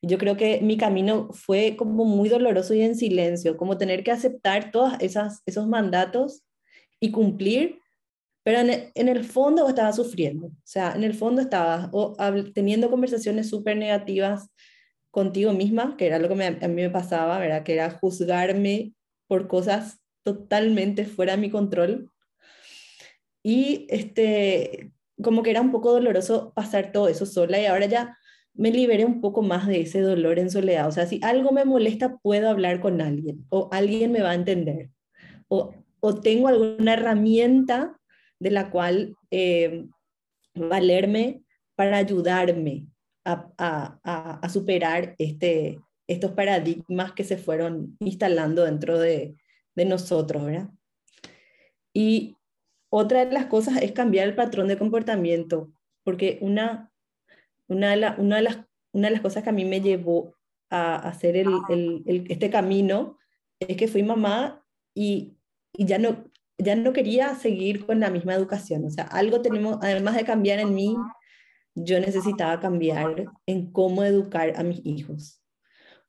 [0.02, 4.12] Yo creo que mi camino fue como muy doloroso y en silencio, como tener que
[4.12, 6.44] aceptar todos esos mandatos
[7.00, 7.80] y cumplir,
[8.44, 10.46] pero en el, fondo estaba sufriendo.
[10.46, 11.90] O sea, en el fondo estaba
[12.54, 14.48] teniendo conversaciones súper negativas
[15.16, 17.62] contigo misma, que era lo que a mí me pasaba, ¿verdad?
[17.62, 18.92] Que era juzgarme
[19.26, 22.10] por cosas totalmente fuera de mi control.
[23.42, 28.18] Y este, como que era un poco doloroso pasar todo eso sola y ahora ya
[28.52, 30.86] me liberé un poco más de ese dolor en soledad.
[30.86, 34.34] O sea, si algo me molesta, puedo hablar con alguien o alguien me va a
[34.34, 34.90] entender.
[35.48, 37.98] O, o tengo alguna herramienta
[38.38, 39.86] de la cual eh,
[40.54, 41.42] valerme
[41.74, 42.88] para ayudarme
[43.26, 49.36] a, superar este, estos paradigmas que se fueron instalando dentro de,
[49.74, 50.70] nosotros, ¿verdad?
[51.92, 52.34] Y
[52.88, 55.70] otra de las cosas es cambiar el patrón de comportamiento,
[56.02, 56.90] porque una,
[57.68, 58.58] una, de, una, de, las,
[58.92, 60.34] una de las cosas que a mí me llevó
[60.70, 63.18] a hacer el, este camino
[63.60, 65.36] es que fui mamá y,
[65.74, 66.24] y, ya, no,
[66.56, 68.86] ya no quería seguir con la misma educación.
[68.86, 70.96] O sea, algo tenemos, además de cambiar en mí,
[71.76, 75.42] yo necesitaba cambiar en cómo educar a mis hijos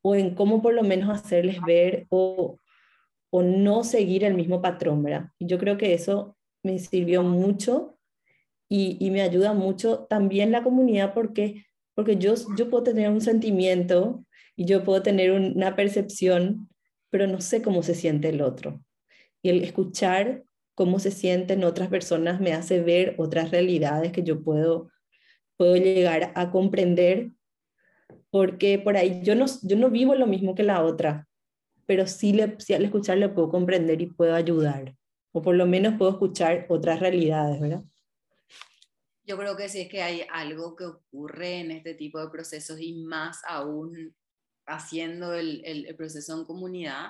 [0.01, 2.57] o en cómo por lo menos hacerles ver o,
[3.29, 5.29] o no seguir el mismo patrón, ¿verdad?
[5.39, 7.99] Yo creo que eso me sirvió mucho
[8.69, 13.21] y, y, me ayuda mucho también la comunidad porque, porque yo, yo puedo tener un
[13.21, 14.25] sentimiento
[14.55, 16.69] y yo puedo tener una percepción,
[17.09, 18.81] pero no sé cómo se siente el otro.
[19.41, 20.43] Y el escuchar
[20.75, 24.89] cómo se sienten otras personas me hace ver otras realidades que yo puedo
[25.57, 27.31] puedo llegar a comprender,
[28.29, 31.27] porque por ahí yo no, yo no vivo lo mismo que la otra,
[31.85, 34.95] pero sí, le, sí al escucharle puedo comprender y puedo ayudar,
[35.31, 37.83] o por lo menos puedo escuchar otras realidades, ¿verdad?
[39.25, 42.79] Yo creo que sí es que hay algo que ocurre en este tipo de procesos
[42.79, 44.15] y más aún
[44.65, 47.07] haciendo el, el, el proceso en comunidad,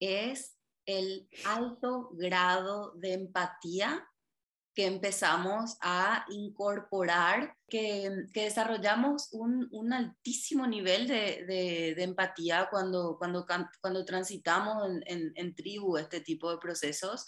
[0.00, 4.04] es el alto grado de empatía
[4.74, 13.16] que empezamos a incorporar, que, que desarrollamos un, un, altísimo nivel de, de, empatía cuando,
[13.18, 13.46] cuando,
[13.80, 17.26] cuando transitamos en, en, tribu este tipo de procesos,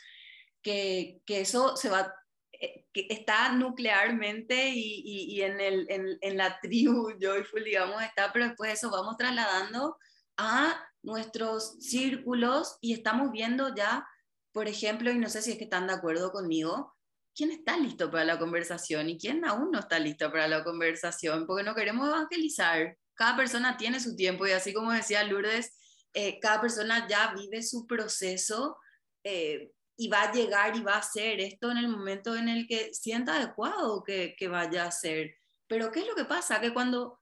[0.63, 2.15] que, que eso se va,
[2.53, 8.03] eh, que está nuclearmente y, y, y en, el, en, en, la tribu Joyful, digamos,
[8.03, 9.99] está, pero después eso vamos trasladando
[10.39, 14.09] a nuestros círculos y estamos viendo ya,
[14.53, 16.95] por ejemplo, y no sé si es que están de acuerdo conmigo,
[17.35, 21.47] quién está listo para la conversación y quién aún no está listo para la conversación,
[21.47, 22.97] porque no queremos evangelizar.
[23.15, 25.77] Cada persona tiene su tiempo y así como decía Lourdes,
[26.13, 28.77] eh, cada persona ya vive su proceso
[29.25, 32.67] eh, y va a llegar y va a hacer esto en el momento en el
[32.67, 35.37] que sienta adecuado que, que vaya a hacer.
[35.67, 36.61] Pero ¿qué es lo que pasa?
[36.61, 37.21] Que cuando,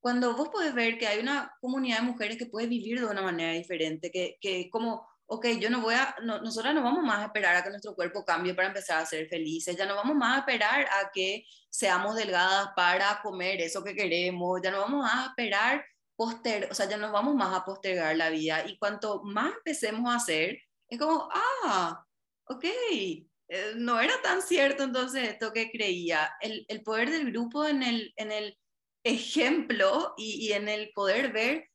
[0.00, 3.22] cuando vos podés ver que hay una comunidad de mujeres que puede vivir de una
[3.22, 7.20] manera diferente, que, que como ok, yo no voy a, no, nosotras no vamos más
[7.20, 10.14] a esperar a que nuestro cuerpo cambie para empezar a ser felices, ya no vamos
[10.14, 15.08] más a esperar a que seamos delgadas para comer eso que queremos, ya no vamos
[15.10, 19.22] a esperar poster, o sea, ya no vamos más a postergar la vida y cuanto
[19.22, 22.04] más empecemos a hacer, es como, ah,
[22.44, 26.30] ok, eh, no era tan cierto entonces esto que creía.
[26.42, 28.58] El, el poder del grupo en el, en el
[29.02, 31.71] ejemplo y, y en el poder ver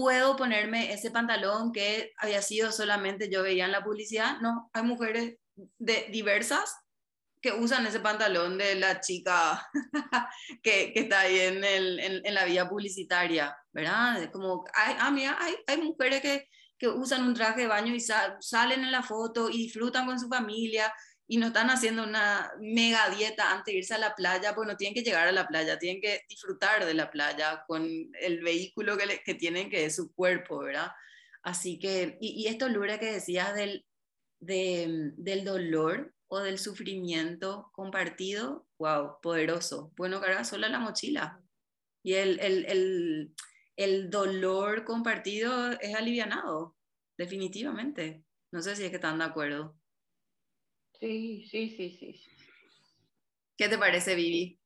[0.00, 4.40] puedo ponerme ese pantalón que había sido solamente yo veía en la publicidad.
[4.40, 5.36] No, hay mujeres
[5.76, 6.74] de, diversas
[7.42, 9.68] que usan ese pantalón de la chica
[10.62, 14.30] que, que, está ahí en, el, en, la vía publicitaria, ¿verdad?
[14.32, 18.00] Como, hay, ah, mira, hay, hay mujeres que, que, usan un traje de baño y
[18.00, 20.90] salen en la foto y disfrutan con su familia
[21.30, 24.76] y no están haciendo una mega dieta antes de irse a la playa, pues no
[24.76, 27.86] tienen que llegar a la playa, tienen que disfrutar de la playa con
[28.20, 30.90] el vehículo que, tienen, que es su cuerpo, ¿verdad?
[31.44, 33.86] Así que, y, esto, Lura, que decías del,
[34.40, 39.92] del dolor o del sufrimiento compartido, wow, poderoso.
[39.96, 41.40] Bueno, carga sola la mochila.
[42.02, 43.34] Y el, el, el,
[43.76, 46.76] el dolor compartido es alivianado,
[47.16, 48.24] definitivamente.
[48.50, 49.79] No sé si es que están de acuerdo.
[51.00, 52.20] Sí, sí, sí, sí.
[53.56, 54.60] ¿Qué te parece, Vivi?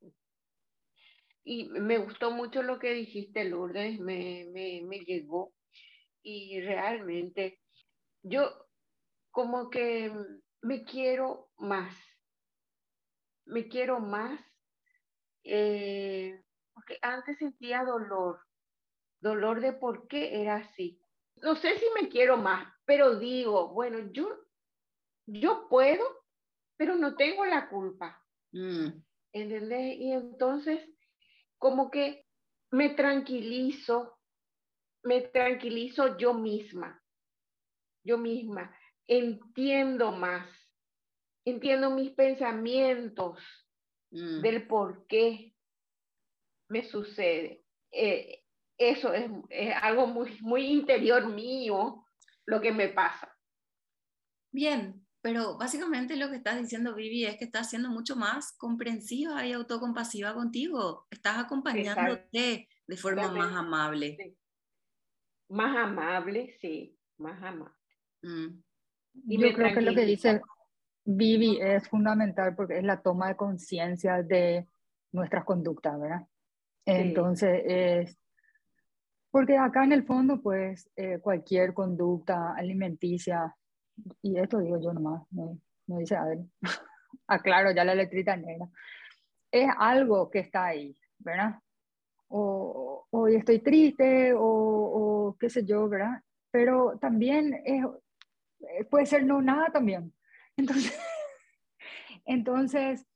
[1.45, 5.55] Y me gustó mucho lo que dijiste, Lourdes, me, me, me llegó.
[6.23, 7.61] Y realmente
[8.23, 8.67] yo
[9.31, 10.13] como que
[10.63, 11.95] me quiero más.
[13.45, 14.41] Me quiero más.
[15.45, 16.43] Eh,
[16.73, 18.41] porque antes sentía dolor.
[19.21, 21.01] Dolor de por qué era así.
[21.37, 24.29] No sé si me quiero más, pero digo, bueno, yo,
[25.27, 26.05] yo puedo
[26.77, 28.23] pero no tengo la culpa.
[28.53, 28.89] Mm.
[29.33, 29.99] ¿Entendés?
[29.99, 30.81] Y entonces,
[31.59, 32.27] como que
[32.71, 34.19] me tranquilizo,
[35.03, 37.03] me tranquilizo yo misma,
[38.05, 40.49] yo misma, entiendo más,
[41.45, 43.39] entiendo mis pensamientos
[44.11, 44.41] mm.
[44.41, 45.55] del por qué
[46.69, 47.65] me sucede.
[47.93, 48.45] Eh,
[48.79, 52.05] eso es, es, algo muy, muy interior mío,
[52.47, 53.33] lo que me pasa.
[54.53, 59.47] Bien, pero básicamente lo que estás diciendo, Vivi, es que estás siendo mucho más comprensiva
[59.47, 61.07] y autocompasiva contigo.
[61.11, 64.37] Estás acompañándote de forma más amable.
[65.49, 67.75] Más amable, sí, más amable.
[68.21, 68.63] Mm.
[69.27, 70.43] Y Yo creo que lo que dice
[71.07, 74.69] Vivi es fundamental porque es la toma de conciencia de
[75.11, 76.27] nuestras conductas, ¿verdad?
[76.85, 78.19] Entonces, es,
[79.31, 83.57] porque acá en el fondo, pues, eh, cualquier conducta alimenticia
[84.23, 86.39] y esto digo yo nomás, no, no dice a ver,
[87.27, 88.69] aclaro ya la letrita negra,
[89.51, 91.61] es algo que está ahí, ¿verdad?
[92.29, 96.23] O hoy estoy triste o, o, qué sé yo, ¿verdad?
[96.51, 97.85] Pero también es,
[98.61, 100.13] eh, puede ser no nada también.
[100.57, 100.99] Entonces,
[102.27, 103.07] entonces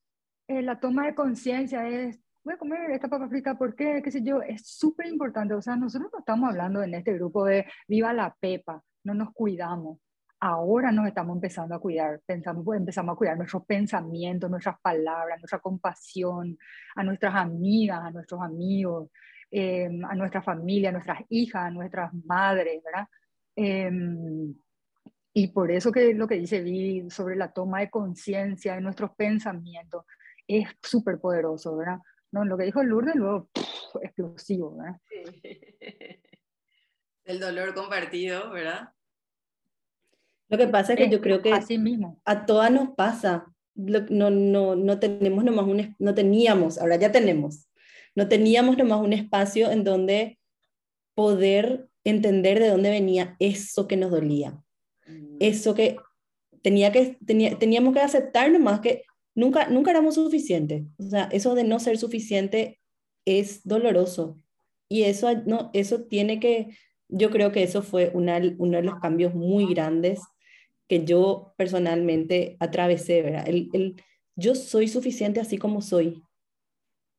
[0.49, 4.03] eh, la toma de conciencia es, voy a comer esta papa frita, ¿por qué?
[4.03, 4.43] ¿Qué sé yo?
[4.43, 5.55] Es súper importante.
[5.55, 9.33] O sea, nosotros no estamos hablando en este grupo de viva la pepa, no nos
[9.33, 9.99] cuidamos
[10.41, 15.39] ahora nos estamos empezando a cuidar, pensamos, pues, empezamos a cuidar nuestros pensamientos, nuestras palabras,
[15.41, 16.59] nuestra compasión,
[16.95, 19.11] a nuestras amigas, a nuestros amigos,
[19.51, 23.09] em, a nuestra familia, a nuestras hijas, a nuestras madres, ¿verdad?
[23.57, 24.55] Em,
[25.33, 29.13] y por eso que lo que dice Vi sobre la toma de conciencia de nuestros
[29.17, 30.05] pensamientos
[30.47, 31.99] es súper poderoso, ¿verdad?
[32.33, 33.49] No, lo que dijo Lourdes luego,
[34.03, 35.01] explosivo, ¿verdad?
[37.25, 38.91] El dolor compartido, ¿verdad?
[40.49, 41.53] Lo que pasa es que yo creo que
[42.25, 43.47] a todas nos pasa.
[43.75, 47.69] No, no, no tenemos nomás un, no teníamos, ahora ya tenemos,
[48.17, 50.41] no teníamos nomás un espacio en donde
[51.15, 54.61] poder entender de dónde venía eso que nos dolía.
[55.07, 55.37] Mm.
[55.39, 55.97] Eso que,
[56.61, 59.05] tenía que tenía, teníamos que aceptar nomás que
[59.37, 60.85] nunca, nunca éramos suficientes.
[60.99, 62.81] O sea, eso de no ser suficiente
[63.25, 64.37] es doloroso.
[64.89, 66.77] Y eso, no, eso tiene que,
[67.09, 70.21] yo creo que eso fue una, uno de los cambios muy grandes
[70.89, 73.49] que yo personalmente atravesé, ¿verdad?
[73.49, 74.03] El, el,
[74.37, 76.23] yo soy suficiente así como soy.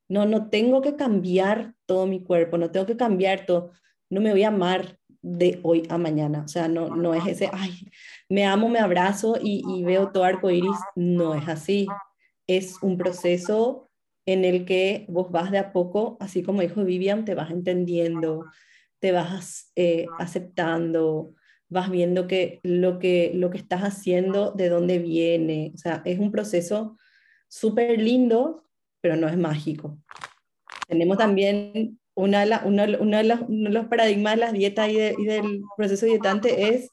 [0.08, 3.72] No, no tengo que cambiar todo mi cuerpo, no tengo que cambiar todo.
[4.10, 6.44] No me voy a amar de hoy a mañana.
[6.44, 7.74] O sea, no, no es ese, ay,
[8.28, 10.78] me amo, me abrazo y, y veo todo arco iris.
[10.96, 11.88] No es así.
[12.48, 13.90] Es un proceso
[14.26, 18.46] en el que vos vas de a poco, así como dijo Vivian, te vas entendiendo,
[19.00, 21.34] te vas eh, aceptando,
[21.70, 25.72] vas viendo que lo, que lo que estás haciendo, de dónde viene.
[25.76, 26.98] O sea, es un proceso
[27.48, 28.65] súper lindo,
[29.02, 29.98] pero no es mágico.
[30.88, 36.90] Tenemos también una, uno, de los, paradigmas de las dietas y, del proceso dietante es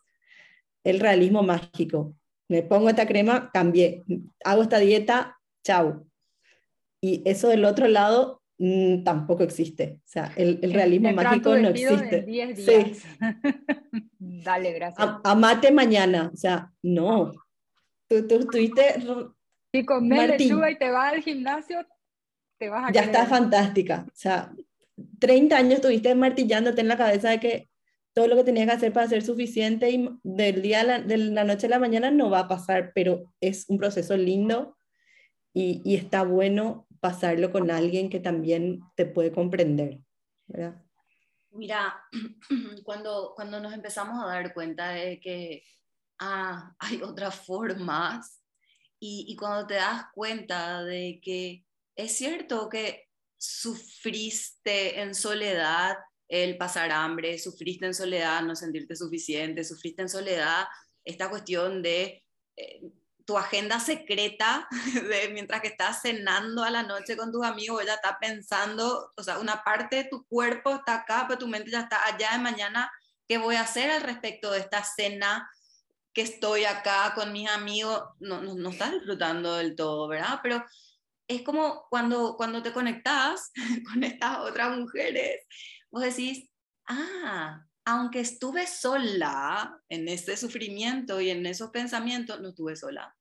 [0.85, 2.15] el realismo mágico.
[2.49, 4.05] Me pongo esta crema, cambié.
[4.45, 6.07] Hago esta dieta, chau.
[7.01, 9.99] Y eso del otro lado Mm, tampoco existe.
[9.99, 12.25] O sea, el, el realismo mágico no existe.
[12.57, 13.03] Sí.
[14.19, 15.09] Dale, gracias.
[15.25, 16.31] amate mañana.
[16.33, 17.33] O sea, no.
[18.09, 18.83] tú, tú estuviste...
[19.73, 21.87] Si comes lechuga y te vas al gimnasio,
[22.59, 24.07] te vas a Ya está fantástica.
[24.09, 24.53] O sea,
[25.19, 27.69] 30 años estuviste martillándote en la cabeza de que
[28.15, 31.67] todo lo que tenías que hacer para ser suficiente y del día de la noche
[31.67, 34.79] a la mañana no va a pasar, pero es un proceso lindo
[35.53, 40.01] y, y está bueno pasarlo con alguien que también te puede comprender,
[40.47, 40.83] ¿verdad?
[41.51, 42.03] Mira,
[42.85, 45.63] cuando, cuando nos empezamos a dar cuenta de que
[46.19, 48.43] ah, hay otras formas
[48.99, 53.07] y, y cuando te das cuenta de que es cierto que
[53.39, 55.97] sufriste en soledad
[56.29, 60.67] el pasar hambre, sufriste en soledad no sentirte suficiente, sufriste en soledad
[61.05, 62.25] esta cuestión de
[62.57, 62.83] eh,
[63.27, 67.95] tu agenda secreta, de mientras que estás cenando a la noche con tus amigos, ella
[67.95, 71.81] está pensando, o sea, una parte de tu cuerpo está acá, pero tu mente ya
[71.81, 72.91] está allá de mañana,
[73.29, 75.51] ¿qué voy a hacer al respecto de esta cena?
[76.15, 80.41] que estoy acá con mis amigos, no, no, no estás disfrutando del todo, ¿verdad?
[80.43, 80.65] Pero
[81.29, 83.53] es como cuando, cuando te conectas
[83.93, 85.43] con estas otras mujeres
[85.91, 86.49] vos decís,
[86.89, 93.17] ah, aunque estuve sola en este sufrimiento y en esos pensamientos, no estuve sola.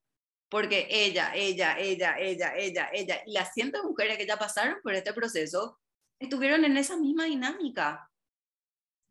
[0.50, 4.96] Porque ella, ella, ella, ella, ella, ella, y las cientos mujeres que ya pasaron por
[4.96, 5.80] este proceso,
[6.20, 8.10] estuvieron en esa misma dinámica.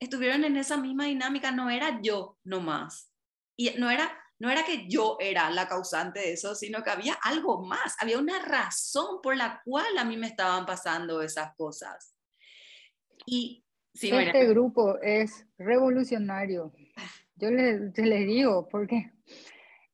[0.00, 3.12] Estuvieron en esa misma dinámica, no era yo nomás.
[3.57, 7.14] Y no era, no era que yo era la causante de eso, sino que había
[7.22, 12.16] algo más, había una razón por la cual a mí me estaban pasando esas cosas.
[13.24, 13.63] Y
[13.95, 16.72] este grupo es revolucionario.
[17.36, 19.12] Yo les, digo, porque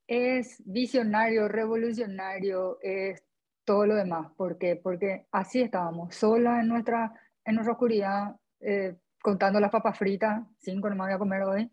[0.07, 3.23] es visionario, revolucionario, es
[3.65, 4.33] todo lo demás.
[4.37, 4.77] ¿Por qué?
[4.77, 7.13] Porque así estábamos, sola en nuestra,
[7.45, 11.71] en nuestra oscuridad, eh, contando las papas fritas, cinco no me voy a comer hoy.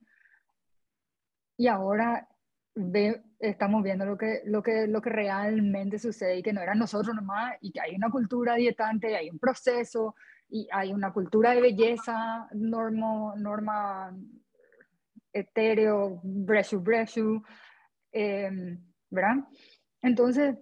[1.57, 2.27] Y ahora
[2.75, 6.75] ve, estamos viendo lo que, lo, que, lo que realmente sucede y que no era
[6.75, 10.15] nosotros nomás y que hay una cultura dietante, hay un proceso,
[10.49, 14.17] y hay una cultura de belleza, norma, norma
[15.33, 17.43] etéreo, breshu, breshu,
[18.11, 19.35] em, ¿verdad?
[20.01, 20.55] Entonces,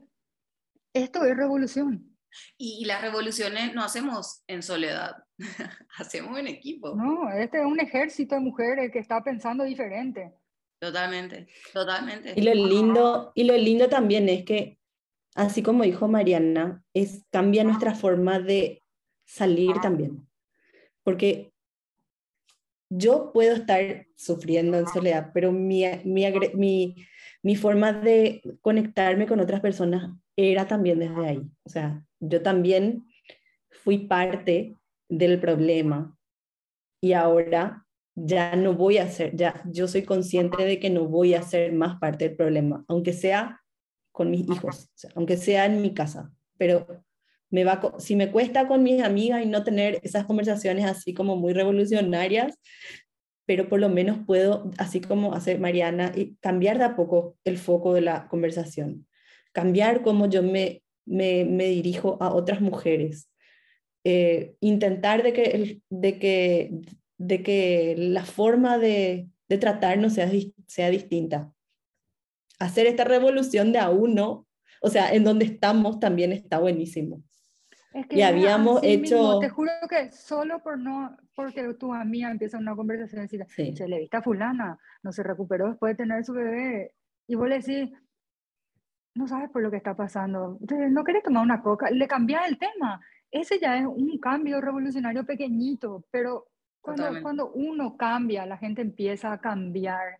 [0.93, 2.11] esto es revolución.
[2.57, 5.15] Y, las revoluciones no hacemos en soledad,
[5.97, 6.93] hacemos en equipo.
[6.95, 10.33] No, este es un ejército de mujeres que está pensando diferente.
[10.79, 12.33] Totalmente, totalmente.
[12.35, 14.77] Y lo lindo, y lo lindo también es que,
[15.33, 18.81] así como dijo Mariana, es, cambia nuestra forma de
[19.25, 20.27] salir también.
[21.03, 21.51] Porque
[22.89, 26.95] yo puedo estar sufriendo en soledad, pero mi, mi,
[27.41, 31.41] mi, forma de conectarme con otras personas era también desde ahí.
[31.63, 33.05] O sea, yo también
[33.69, 34.75] fui parte
[35.09, 36.17] del problema
[37.01, 41.33] y ahora ya no voy a ser, ya yo soy consciente de que no voy
[41.33, 43.61] a ser más parte del problema, aunque sea
[44.11, 47.03] con mis hijos, aunque sea en mi casa, pero
[47.55, 51.37] me va, si me cuesta con mis amigas y no tener esas conversaciones así como
[51.37, 52.59] muy revolucionarias,
[53.45, 57.57] pero por lo menos puedo, así como hace Mariana, y cambiar de a poco el
[57.57, 59.07] foco de la conversación,
[59.53, 63.29] cambiar cómo yo me, me, me dirijo a otras mujeres,
[64.03, 66.71] eh, intentar de que, de, que,
[67.17, 70.29] de que la forma de, de tratarnos sea,
[70.67, 71.53] sea distinta.
[72.59, 74.45] Hacer esta revolución de a uno,
[74.81, 77.23] o sea, en donde estamos también está buenísimo
[78.09, 79.39] y habíamos hecho...
[79.39, 83.87] te juro que solo por no, porque tu amiga empieza una conversación y dice, se
[83.87, 86.93] le viste a fulana, no se recuperó después de tener su bebé,
[87.27, 87.91] y vos le decís,
[89.15, 92.45] no sabes por lo que está pasando, Entonces, no querés tomar una coca, le cambia
[92.45, 92.99] el tema.
[93.31, 96.47] Ese ya es un cambio revolucionario pequeñito, pero
[96.81, 100.19] cuando, cuando uno cambia, la gente empieza a cambiar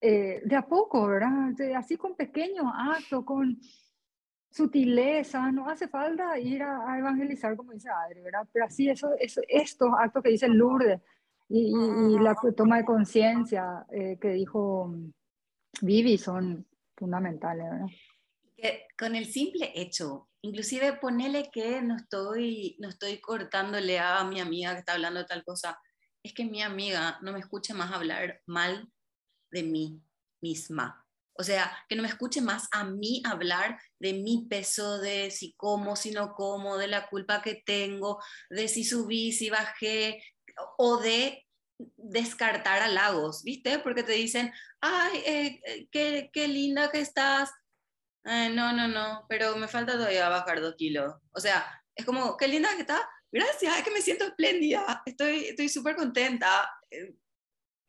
[0.00, 1.52] eh, de a poco, ¿verdad?
[1.76, 3.58] Así con pequeños actos, con
[4.50, 8.46] sutileza, no hace falta ir a, evangelizar como dice Adri, ¿verdad?
[8.52, 11.00] Pero así, eso, eso, estos actos que dice Lourdes
[11.48, 11.72] y,
[12.18, 15.12] la toma de conciencia eh, que dijo mm,
[15.82, 17.86] Vivi son fundamentales, ¿verdad?
[18.56, 24.40] Que con el simple hecho, inclusive ponele que no estoy, no estoy cortándole a mi
[24.40, 25.78] amiga que está hablando de tal cosa,
[26.22, 28.92] es que mi amiga no me escuche más hablar mal
[29.50, 30.02] de mí
[30.42, 30.99] misma
[31.40, 35.54] o sea, que no me escuche más a mí hablar de mi peso, de si
[35.54, 40.22] como, si no como, de la culpa que tengo, de si subí, si bajé,
[40.76, 41.46] o de
[41.96, 43.78] descartar halagos, ¿viste?
[43.78, 47.50] Porque te dicen, ay, eh, eh, qué, qué, linda que estás.
[48.24, 51.14] no, no, no, pero me falta todavía bajar dos kilos.
[51.32, 53.00] O sea, es como, qué linda que estás.
[53.32, 55.02] Gracias, es que me siento espléndida.
[55.06, 56.70] Estoy súper contenta.
[56.90, 57.14] Eh,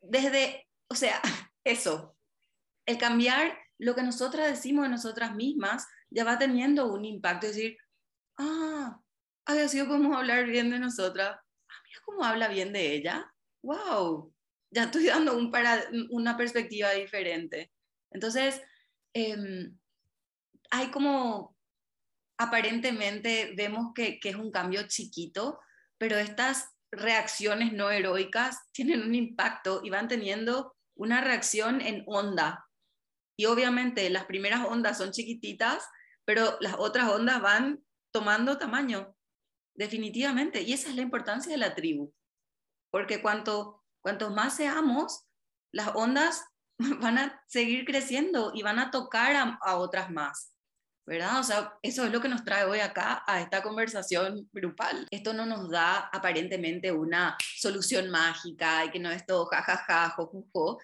[0.00, 1.20] desde, o sea,
[1.64, 2.16] eso,
[2.86, 7.46] el cambiar lo que nosotras decimos de nosotras mismas ya va teniendo un impacto.
[7.46, 7.76] Decir,
[8.38, 9.00] ah,
[9.44, 11.30] había sido como hablar bien de nosotras.
[11.30, 13.32] Ah, mira cómo habla bien de ella.
[13.62, 14.32] ¡Wow!
[14.70, 17.72] Ya estoy dando un para, una perspectiva diferente.
[18.10, 18.62] Entonces,
[19.14, 19.76] em,
[20.70, 21.56] hay como,
[22.38, 25.60] aparentemente vemos que, que es un cambio chiquito,
[25.98, 32.66] pero estas reacciones no heroicas tienen un impacto y van teniendo una reacción en onda.
[33.36, 35.88] Y obviamente las primeras ondas son chiquititas,
[36.24, 39.16] pero las otras ondas van tomando tamaño,
[39.74, 40.62] definitivamente.
[40.62, 42.12] Y esa es la importancia de la tribu,
[42.90, 45.24] porque cuanto, cuanto más seamos,
[45.72, 46.44] las ondas
[47.00, 50.50] van a seguir creciendo y van a tocar a, otras más.
[51.04, 51.40] ¿verdad?
[51.40, 55.08] O sea, eso es lo que nos trae hoy acá a esta conversación grupal.
[55.10, 60.78] Esto no nos da aparentemente una solución mágica y que no es todo jajaja, jojojo.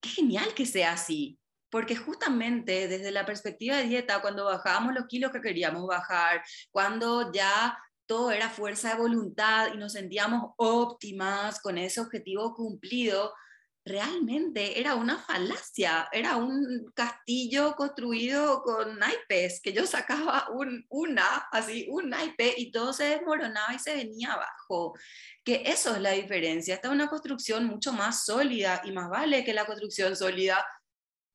[0.00, 1.36] Qué genial que sea así,
[1.74, 7.32] porque justamente desde la perspectiva de dieta, cuando bajábamos los kilos que queríamos bajar, cuando
[7.32, 13.34] ya todo era fuerza de voluntad y nos sentíamos óptimas con ese objetivo cumplido,
[13.84, 21.48] realmente era una falacia, era un castillo construido con naipes, que yo sacaba un, una,
[21.50, 24.94] así, un naipe y todo se desmoronaba y se venía abajo.
[25.42, 29.44] Que eso es la diferencia, esta es una construcción mucho más sólida y más vale
[29.44, 30.64] que la construcción sólida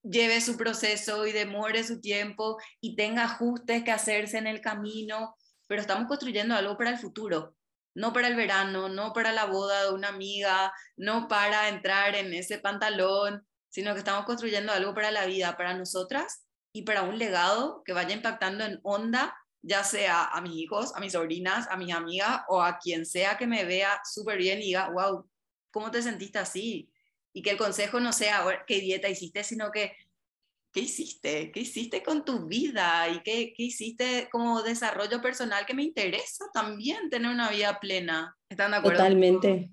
[0.03, 5.35] lleve su proceso y demore su tiempo y tenga ajustes que hacerse en el camino,
[5.67, 7.55] pero estamos construyendo algo para el futuro
[7.99, 12.33] no para el verano, no para la boda de una amiga, no para entrar en
[12.33, 17.17] ese pantalón, sino que estamos construyendo algo para la vida, para nosotras y para un
[17.17, 21.77] legado que vaya impactando en onda, ya sea a mis hijos, a mis sobrinas, a
[21.77, 25.29] mis amigas o a quien sea que me vea súper bien y diga, wow,
[25.71, 26.89] ¿cómo te sentiste así?
[27.33, 29.93] Y que el consejo no sea qué dieta hiciste, sino que
[30.71, 31.51] ¿qué hiciste?
[31.51, 33.07] ¿Qué hiciste con tu vida?
[33.09, 38.35] ¿Y qué, qué, hiciste como desarrollo personal que me interesa también tener una vida plena?
[38.49, 38.97] ¿Están de acuerdo?
[38.97, 39.71] Totalmente.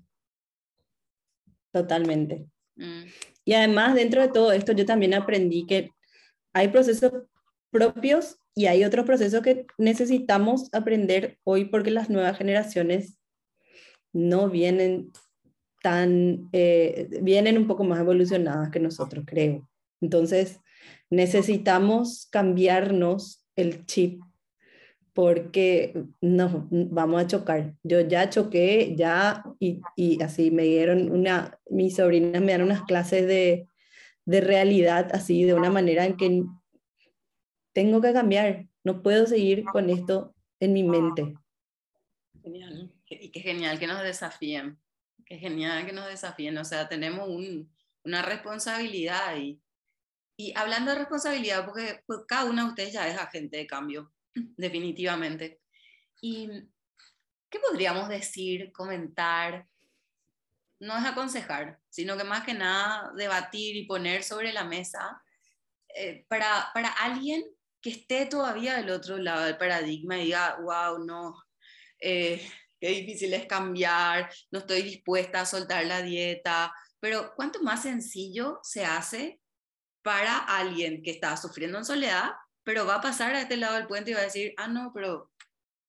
[1.71, 2.45] Totalmente.
[2.75, 3.03] Mm.
[3.45, 5.91] Y además, dentro de todo esto, yo también aprendí que
[6.53, 7.11] hay procesos
[7.69, 13.19] propios y hay otros procesos que necesitamos aprender hoy porque las nuevas generaciones
[14.13, 15.11] no vienen
[15.81, 19.69] tan, eh, vienen un poco más evolucionadas que nosotros, creo.
[20.01, 20.59] Entonces,
[21.09, 24.21] necesitamos cambiarnos el chip
[25.13, 27.73] porque no, vamos a chocar.
[27.81, 32.83] Yo ya choqué, ya, y, y así me dieron una, mis sobrinas me dieron unas
[32.83, 33.67] clases de,
[34.25, 36.43] de realidad, así, de una manera en que
[37.73, 41.35] tengo que cambiar, no puedo seguir con esto en mi mente.
[42.43, 44.77] Genial, y qué genial que nos desafíen,
[45.27, 47.71] qué genial que nos desafíen, o sea, tenemos un,
[48.03, 49.61] una responsabilidad y
[50.39, 54.13] y hablando de responsabilidad, porque pues, cada uno de ustedes ya es agente de cambio,
[54.55, 55.61] definitivamente.
[56.21, 56.47] ¿Y
[57.49, 59.67] qué podríamos decir, comentar?
[60.79, 65.23] No es aconsejar, sino que más que nada debatir y poner sobre la mesa
[65.89, 67.43] eh, para, para alguien
[67.81, 71.35] que esté todavía del otro lado del paradigma y diga, wow, no,
[71.99, 72.47] eh,
[72.79, 78.59] qué difícil es cambiar, no estoy dispuesta a soltar la dieta, pero cuánto más sencillo
[78.63, 79.39] se hace
[80.03, 82.31] para alguien que está sufriendo en soledad,
[82.63, 84.91] pero va a pasar a este lado del puente y va a decir, ah, no,
[84.93, 85.31] pero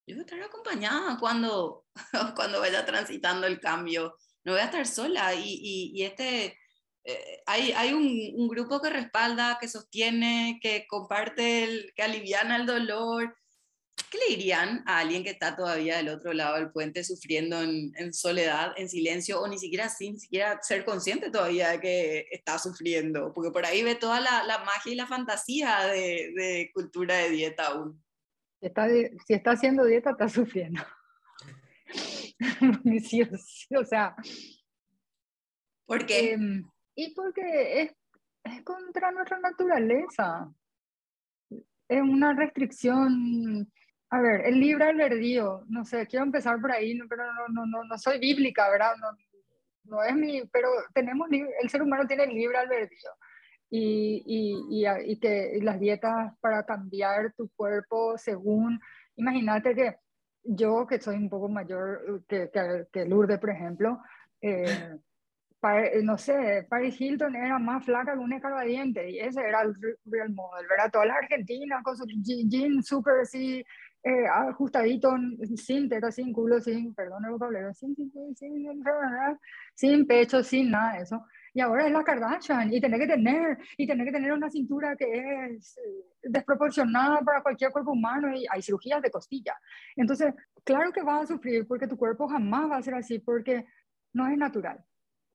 [0.07, 1.85] yo voy a estar acompañada cuando,
[2.35, 5.35] cuando vaya transitando el cambio, no voy a estar sola.
[5.35, 6.59] Y, y, este,
[7.05, 12.57] eh, hay, hay un, un, grupo que respalda, que sostiene, que comparte, el, que aliviana
[12.57, 13.37] el dolor,
[14.11, 18.15] ¿Qué le dirían a alguien que está todavía del otro lado del puente sufriendo en,
[18.15, 23.33] soledad, en silencio, o ni siquiera sin siquiera ser consciente todavía de que está sufriendo?
[23.35, 27.31] Porque por ahí ve toda la, la magia y la fantasía de, de cultura de
[27.31, 28.03] dieta aún.
[28.61, 30.83] Está si está haciendo dieta, está sufriendo.
[33.05, 33.23] sí,
[33.77, 34.17] o sea.
[35.87, 36.33] ¿Por qué?
[36.33, 37.93] Em, y porque es,
[38.45, 40.53] es contra nuestra naturaleza.
[41.51, 43.73] Es una restricción
[44.11, 47.85] a ver, el libre albedrío, no sé, quiero empezar por ahí, pero no, no, no,
[47.85, 48.95] no soy bíblica, ¿verdad?
[49.01, 49.09] No,
[49.85, 53.11] no es mi, pero tenemos, el ser humano tiene libre albedrío.
[53.71, 58.81] Y, y, y, y, que las dietas para cambiar tu cuerpo según,
[59.17, 59.97] imagínate que
[60.43, 64.01] yo que soy un poco mayor que, que, que Lourdes, por ejemplo,
[64.41, 64.99] eh,
[66.03, 69.75] no sé, Paris Hilton era más flaca que una escarbadiente y ese era el
[70.07, 70.91] real model, ¿verdad?
[70.91, 73.65] Todas las argentinas con su jean súper así
[74.05, 75.11] eh, ajustadito,
[75.57, 78.57] sin teta, sin culo, sin, perdón el vocabulario, sin, sin, sin,
[79.75, 81.25] sin, pecho, sin nada de eso.
[81.53, 84.95] y ahora es la Kardashian y tener que tener y tener que tener una cintura
[84.97, 85.05] que
[85.51, 89.55] es eh, desproporcionada para cualquier cuerpo humano y hay cirugías de costilla.
[89.97, 90.33] Entonces,
[90.65, 93.67] claro que vas a sufrir porque tu cuerpo jamás va a ser así porque
[94.13, 94.85] no es natural.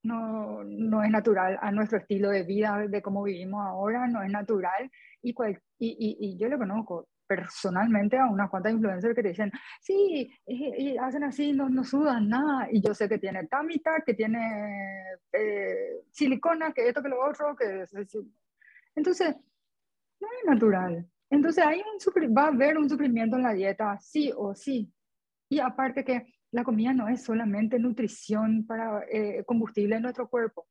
[0.03, 4.31] No, no es natural a nuestro estilo de vida, de cómo vivimos ahora, no es
[4.31, 4.91] natural.
[5.21, 9.29] Y, cual, y, y, y yo lo conozco, personalmente a unas cuantas influencers que te
[9.29, 9.51] dicen,
[9.81, 12.67] sí, y, hacen así, no, no, sudan nada.
[12.71, 14.39] Y yo sé que tiene tamita, que tiene
[15.31, 17.85] eh, silicona, que esto, que lo otro, que...
[18.95, 19.35] Entonces,
[20.19, 21.07] no es natural.
[21.29, 24.93] Entonces hay un, va a haber un sufrimiento en la dieta, sí o sí.
[25.49, 30.67] Y aparte que la comida no es solamente nutrición para eh, combustible en nuestro cuerpo.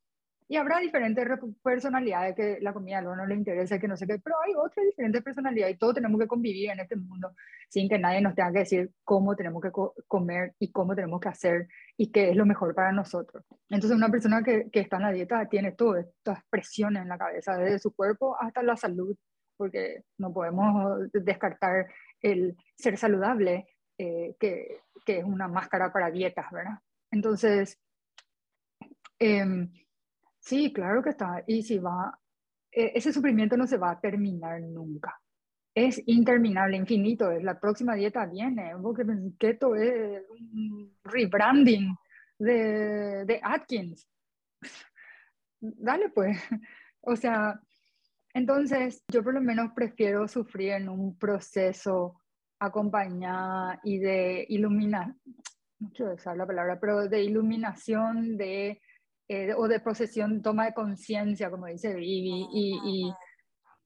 [0.52, 1.26] Y habrá diferentes
[1.62, 4.84] personalidades que la comida a no le interesa, que no sé qué, pero hay otras
[4.84, 7.34] diferentes personalidades y todos tenemos que convivir en este mundo
[7.70, 9.70] sin que nadie nos tenga que decir cómo tenemos que
[10.06, 13.42] comer y cómo tenemos que hacer y qué es lo mejor para nosotros.
[13.70, 17.16] Entonces una persona que, que está en la dieta tiene todas estas presiones en la
[17.16, 19.16] cabeza, desde su cuerpo hasta la salud,
[19.56, 21.86] porque no podemos descartar
[22.20, 26.78] el ser saludable, eh, que, que, es una máscara para dietas, ¿verdad?
[27.10, 27.78] Entonces,
[29.18, 29.46] eh,
[30.42, 31.44] Sí, claro que está.
[31.46, 32.18] Y si va,
[32.70, 35.18] e, ese sufrimiento no se va a terminar nunca.
[35.74, 37.30] Es interminable, infinito.
[37.30, 38.72] Es la próxima dieta viene.
[38.82, 39.04] Porque
[39.38, 41.96] keto es un rebranding
[42.38, 44.08] de, de Atkins.
[45.60, 46.38] Dale pues.
[47.02, 47.60] O sea,
[48.34, 52.20] entonces yo por lo menos prefiero sufrir en un proceso
[52.58, 55.20] acompañada y de iluminación,
[55.80, 58.80] no quiero usar la palabra, pero de iluminación, de
[59.32, 62.46] eh, o de procesión, toma de conciencia, como dice Vivi,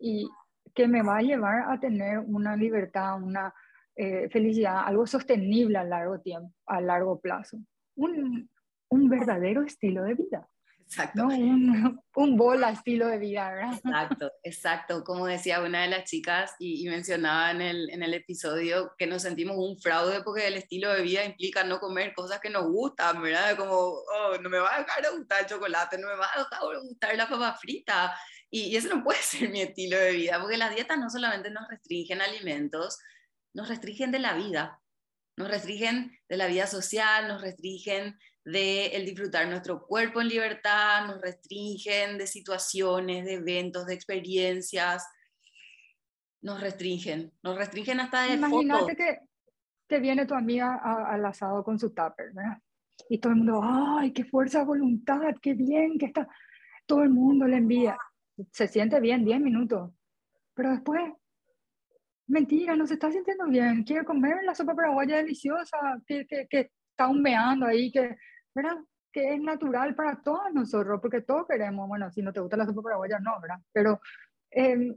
[0.00, 0.28] y,
[0.74, 3.54] que me va a llevar a tener una libertad, una
[3.94, 7.58] eh, felicidad, algo sostenible a largo tiempo, a largo plazo.
[7.94, 10.48] Un verdadero estilo de vida.
[10.86, 11.26] Exacto.
[11.26, 13.74] Un, un bola estilo de vida, ¿verdad?
[13.74, 15.04] Exacto, exacto.
[15.04, 19.22] Como decía una de las chicas y, mencionaba en el, en el, episodio que nos
[19.22, 23.20] sentimos un fraude porque el estilo de vida implica no comer cosas que nos gustan,
[23.20, 23.56] ¿verdad?
[23.56, 26.38] Como, oh, no me va a dejar de gustar el chocolate, no me va a
[26.38, 28.16] dejar de gustar la papa frita.
[28.48, 31.50] Y, y eso no puede ser mi estilo de vida, porque las dietas no solamente
[31.50, 32.98] nos restringen alimentos,
[33.54, 34.80] nos restringen de la vida,
[35.36, 38.16] nos restringen de la vida social, nos restringen
[38.46, 45.04] de el disfrutar nuestro cuerpo en libertad, nos restringen de situaciones, de eventos, de experiencias,
[46.42, 49.18] nos restringen, nos restringen hasta de Imagínate que
[49.88, 52.58] te viene tu amiga al asado con su tupper, ¿verdad?
[53.08, 56.28] Y todo el mundo, ¡ay, qué fuerza de voluntad, qué bien que está!
[56.86, 57.98] Todo el mundo le envía.
[58.52, 59.90] Se siente bien 10 minutos,
[60.54, 61.02] pero después,
[62.28, 66.70] mentira, no se está sintiendo bien, quiere comer la sopa paraguaya deliciosa, que, que, que
[66.90, 68.16] está humeando ahí, que
[68.56, 68.78] ¿verdad?
[69.12, 72.64] Que es natural para todos nosotros, porque todos queremos, bueno, si no te gusta la
[72.64, 73.58] sopa paraguaya, no, ¿verdad?
[73.70, 74.00] Pero,
[74.50, 74.96] eh,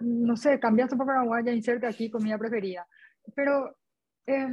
[0.00, 2.88] no sé, cambia sopa paraguaya, inserte aquí comida preferida.
[3.34, 3.76] Pero
[4.26, 4.48] eh,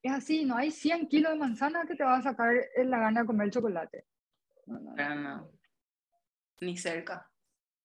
[0.00, 3.22] es así, no hay 100 kilos de manzana que te va a sacar la gana
[3.22, 4.06] de comer chocolate.
[4.66, 4.78] No,
[5.14, 5.50] no.
[6.60, 7.28] Ni cerca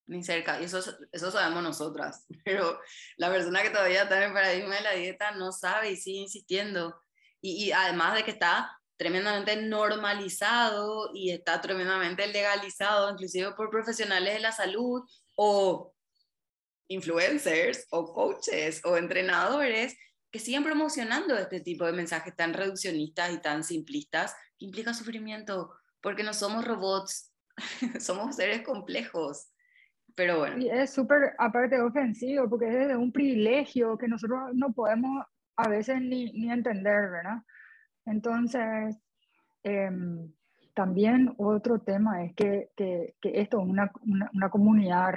[0.08, 0.80] ni cerca, y eso,
[1.12, 2.82] eso sabemos nosotras, pero
[3.16, 6.20] la persona que todavía está en el paradigma de la dieta no sabe y sigue
[6.20, 7.02] insistiendo,
[7.40, 14.36] y, y además de que está tremendamente normalizado y está tremendamente legalizado, inclusive por profesionales
[14.36, 15.02] de la salud
[15.36, 15.92] o
[16.88, 19.98] influencers o coaches o entrenadores
[20.30, 25.74] que siguen promocionando este tipo de mensajes tan reduccionistas y tan simplistas que implica sufrimiento,
[26.00, 27.34] porque no somos robots,
[28.00, 29.50] somos seres complejos.
[30.14, 30.64] Pero bueno.
[30.64, 35.26] Y es súper, aparte, ofensivo, porque es un privilegio que nosotros no podemos
[35.56, 37.38] a veces ni, ni entender, ¿verdad?
[38.06, 38.98] Entonces,
[39.64, 40.32] em,
[40.74, 43.92] también otro tema es que, que, que esto es una,
[44.34, 45.14] una, comunidad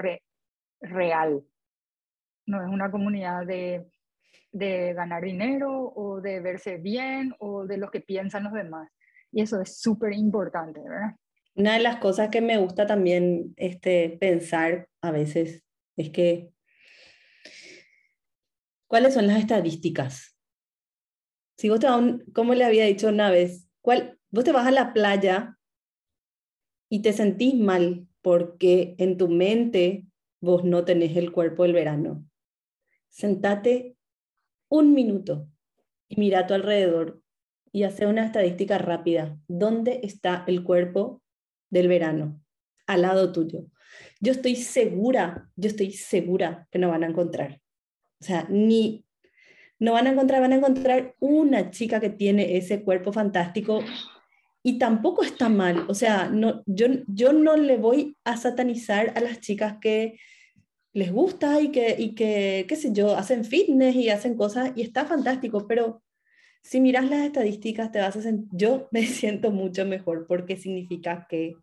[0.80, 1.45] real,
[2.47, 3.87] no es una comunidad de,
[4.53, 8.91] de ganar dinero o de verse bien o de lo que piensan los demás.
[9.32, 11.16] Y eso es súper importante, ¿verdad?
[11.57, 15.64] Una de las cosas que me gusta también este, pensar a veces
[15.97, 16.51] es que,
[18.89, 20.34] ¿cuáles son las estadísticas
[21.57, 22.02] si vos te vas,
[22.34, 25.59] como le había dicho una vez, ¿cuál, vos te vas a la playa
[26.88, 30.07] y te sentís mal porque en tu mente
[30.40, 32.24] vos no tenés el cuerpo del verano.
[33.09, 33.96] Sentate
[34.68, 35.48] un minuto
[36.09, 37.22] y mira a tu alrededor
[37.72, 39.38] y hace una estadística rápida.
[39.48, 41.22] ¿Dónde está el cuerpo
[41.70, 42.40] del verano?
[42.86, 43.66] Al lado tuyo.
[44.20, 47.61] Yo estoy segura, yo estoy segura que no van a encontrar.
[48.20, 49.03] O sea, ni
[49.85, 53.80] no van a encontrar, van a encontrar una chica que tiene ese cuerpo fantástico
[54.62, 55.85] y tampoco está mal.
[55.89, 60.18] O sea, no, yo, yo no le voy a satanizar a las chicas que
[60.95, 64.80] les gusta y que, y que, qué sé yo, hacen fitness y hacen cosas y
[64.80, 66.03] está fantástico, pero
[66.62, 71.57] si miras las estadísticas te vas a yo me siento mucho mejor porque significa que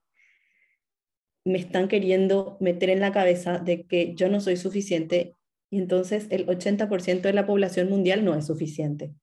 [1.44, 5.36] me están queriendo meter en la cabeza de que yo no soy suficiente
[5.72, 9.16] y entonces el 80% de la población mundial no es suficiente.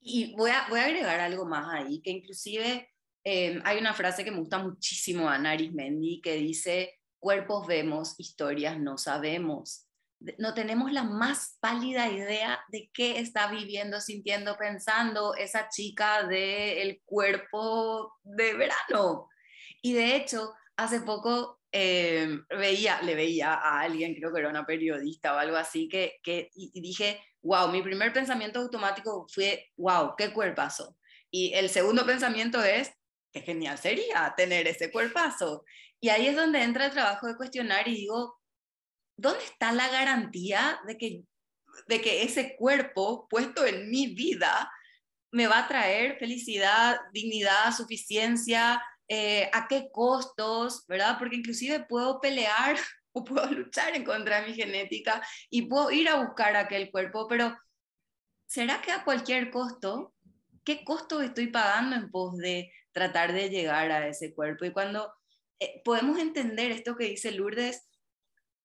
[0.00, 2.90] Y voy a, voy a agregar algo más ahí, que inclusive
[3.22, 8.18] eh, hay una frase que me gusta muchísimo de Ana Arismendi que dice, cuerpos vemos,
[8.18, 9.86] historias no sabemos.
[10.38, 17.00] No tenemos la más pálida idea de qué está viviendo, sintiendo, pensando esa chica del
[17.04, 19.28] cuerpo de verano.
[19.80, 24.64] Y de hecho, hace poco eh, veía, le veía a alguien, creo que era una
[24.64, 30.14] periodista o algo así, que, que y, dije, wow, mi primer pensamiento automático fue, wow,
[30.16, 30.96] qué cuerpazo.
[31.32, 32.92] Y el segundo pensamiento es,
[33.32, 35.64] qué genial sería tener ese cuerpazo.
[36.00, 38.40] Y ahí es donde entra el trabajo de cuestionar y digo,
[39.16, 41.24] ¿dónde está la garantía de que,
[41.88, 44.70] de que ese cuerpo puesto en mi vida
[45.32, 51.16] me va a traer felicidad, dignidad, suficiencia, eh, a qué costos, ¿verdad?
[51.18, 52.76] Porque inclusive puedo pelear
[53.12, 57.28] o puedo luchar en contra de mi genética y puedo ir a buscar aquel cuerpo,
[57.28, 57.56] pero
[58.46, 60.14] ¿será que a cualquier costo?
[60.64, 64.64] ¿Qué costo estoy pagando en pos de tratar de llegar a ese cuerpo?
[64.64, 65.12] Y cuando
[65.60, 67.86] eh, podemos entender esto que dice Lourdes,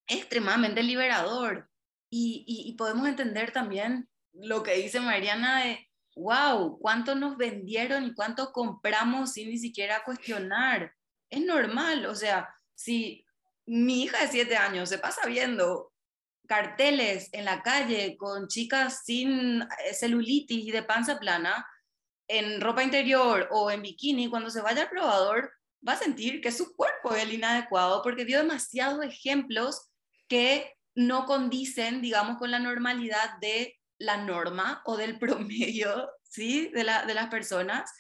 [0.07, 1.69] es extremadamente liberador.
[2.11, 5.88] Y, y podemos entender también lo que dice Mariana de
[6.19, 10.93] wow, cuánto nos vendieron y cuánto compramos sin ni siquiera cuestionar.
[11.29, 13.25] Es normal, o sea, si
[13.65, 15.93] mi hija de siete años se pasa viendo
[16.47, 21.65] carteles en la calle con chicas sin eh, celulitis y de panza plana,
[22.27, 25.51] en ropa interior o en bikini, cuando se vaya al probador,
[25.87, 29.89] va a sentir que su cuerpo es inadecuado porque vio demasiados ejemplos
[30.27, 36.69] que no condicen, digamos, con la normalidad de la norma o del promedio ¿sí?
[36.73, 37.91] de, la, de las personas,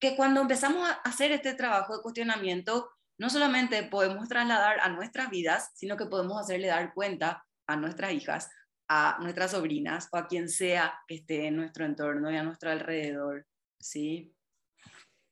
[0.00, 5.30] que cuando empezamos a hacer este trabajo de cuestionamiento, no solamente podemos trasladar a nuestras
[5.30, 8.48] vidas, sino que podemos hacerle dar cuenta a nuestras hijas,
[8.88, 12.70] a nuestras sobrinas o a quien sea que esté en nuestro entorno y a nuestro
[12.70, 13.44] alrededor.
[13.80, 14.32] ¿sí?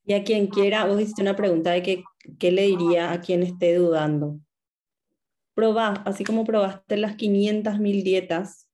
[0.05, 2.05] Y a quien quiera, vos hiciste una pregunta de que,
[2.39, 4.41] qué le diría a quien esté dudando.
[5.55, 8.66] Probá, así como probaste las 500.000 dietas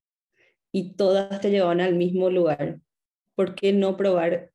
[0.73, 2.81] y todas te llevan al mismo lugar,
[3.35, 4.51] ¿por qué no probar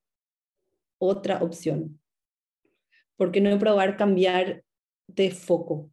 [0.99, 2.01] otra opción?
[3.15, 4.63] ¿Por qué no probar cambiar
[5.07, 5.91] de foco?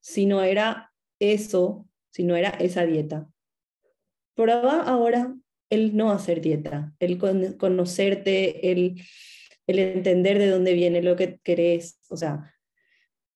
[0.00, 3.28] Si no era eso, si no era esa dieta.
[4.34, 5.34] Prueba ahora
[5.70, 7.18] el no hacer dieta, el
[7.56, 9.00] conocerte, el,
[9.66, 11.98] el entender de dónde viene lo que querés.
[12.08, 12.54] O sea,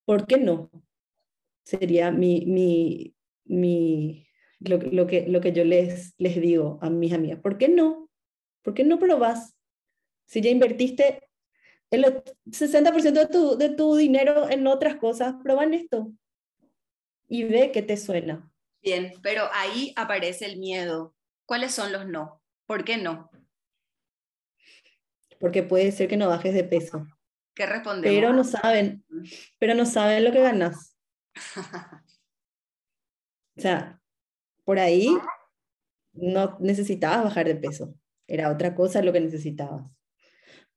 [0.05, 0.69] ¿por qué no?
[1.65, 3.15] Sería mi, mi,
[3.45, 4.28] mi,
[4.59, 7.39] lo, que, lo que yo les, les digo a mis amigas.
[7.39, 8.09] ¿Por qué no?
[8.61, 9.55] ¿Por qué no probas?
[10.25, 11.29] Si ya invertiste
[11.91, 12.03] el
[12.45, 16.11] 60% de tu, de tu dinero en otras cosas, prueba esto
[17.29, 18.51] y ve qué te suena.
[18.81, 21.15] Bien, pero ahí aparece el miedo.
[21.45, 22.41] ¿Cuáles son los no?
[22.65, 23.29] ¿Por qué no?
[25.39, 27.07] Porque puede ser que no bajes de peso.
[27.55, 28.15] ¿Qué respondemos?
[28.15, 29.05] Pero no saben,
[29.57, 30.97] pero no saben lo que ganas.
[33.57, 33.98] o sea,
[34.69, 35.17] por ahí
[36.13, 37.95] no necesitabas bajar de peso,
[38.27, 39.83] era otra cosa lo que necesitabas.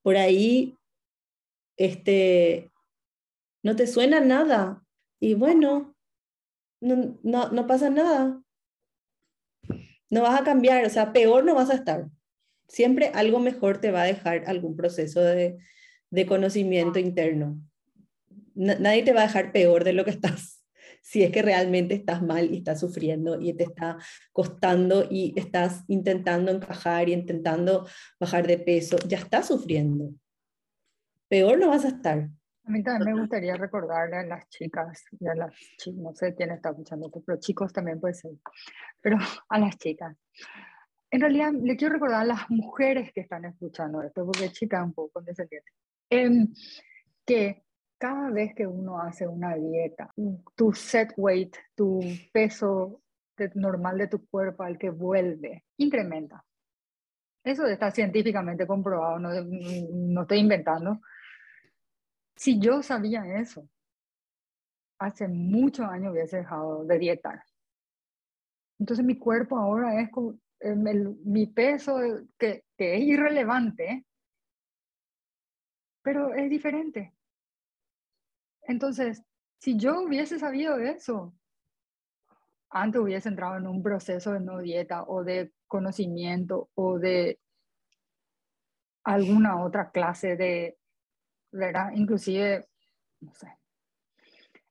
[0.01, 0.78] Por ahí
[1.76, 2.72] este,
[3.62, 4.82] no te suena nada
[5.20, 5.95] y bueno,
[6.80, 8.43] no, no, no pasa nada.
[10.09, 12.09] No vas a cambiar, o sea, peor no vas a estar.
[12.68, 15.59] Siempre algo mejor te va a dejar algún proceso de,
[16.09, 17.61] de conocimiento interno.
[18.55, 20.51] nadie te va a dejar peor de lo que estás
[21.03, 23.98] si es que realmente estás mal y estás sufriendo y te está
[24.32, 27.86] costando y estás intentando encajar y intentando
[28.18, 30.11] bajar de peso, ya estás sufriendo.
[31.28, 32.28] Peor no vas a estar.
[32.64, 35.53] A mí también me gustaría recordarle a las chicas y a las
[35.92, 38.32] no sé quién está escuchando esto, pero chicos también puede ser,
[39.00, 40.16] pero a las chicas.
[41.11, 44.94] En realidad, le quiero recordar a las mujeres que están escuchando esto, porque chicas un
[44.94, 45.70] poco condescendiente,
[46.09, 46.46] eh,
[47.26, 47.64] que
[48.03, 50.12] cada vez que uno hace una dieta,
[50.57, 52.00] tu set weight, tu
[52.32, 53.00] peso
[53.55, 56.44] normal de tu cuerpo al que vuelve, incrementa.
[57.44, 61.00] Eso está científicamente comprobado, no, no estoy inventando.
[62.34, 63.68] Si yo sabía eso,
[64.98, 67.44] hace muchos años hubiese dejado de dietar.
[68.80, 70.40] Entonces mi cuerpo ahora es como,
[71.24, 72.00] mi peso
[72.36, 74.05] que, que, es irrelevante,
[76.03, 77.14] pero es diferente.
[78.62, 79.22] Entonces,
[79.58, 81.34] si yo hubiese sabido eso,
[82.70, 87.38] antes hubiese entrado en un proceso de no dieta o de conocimiento o de
[89.04, 90.78] alguna otra clase de,
[91.50, 91.90] ¿verdad?
[91.94, 92.66] Inclusive,
[93.20, 93.48] no sé.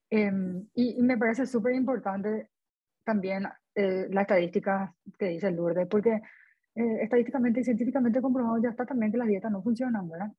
[0.10, 2.50] Em, y, me parece súper importante
[3.04, 6.22] también eh, la estadística que dice Lourdes, porque
[6.76, 10.32] eh, estadísticamente y científicamente comprobado ya está también que las dietas no funcionan, ¿verdad?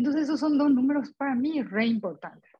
[0.00, 2.50] Entonces esos son dos números para mí re importantes,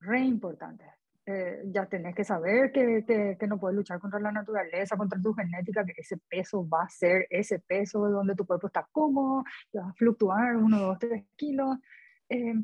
[0.00, 0.88] re importantes.
[1.26, 5.20] Eh, ya tenés que saber que, que, que, no puedes luchar contra la naturaleza, contra
[5.20, 9.44] tu genética, que ese peso va a ser ese peso donde tu cuerpo está cómodo,
[9.70, 11.76] que va a fluctuar uno, dos, tres kilos.
[12.30, 12.54] Eh,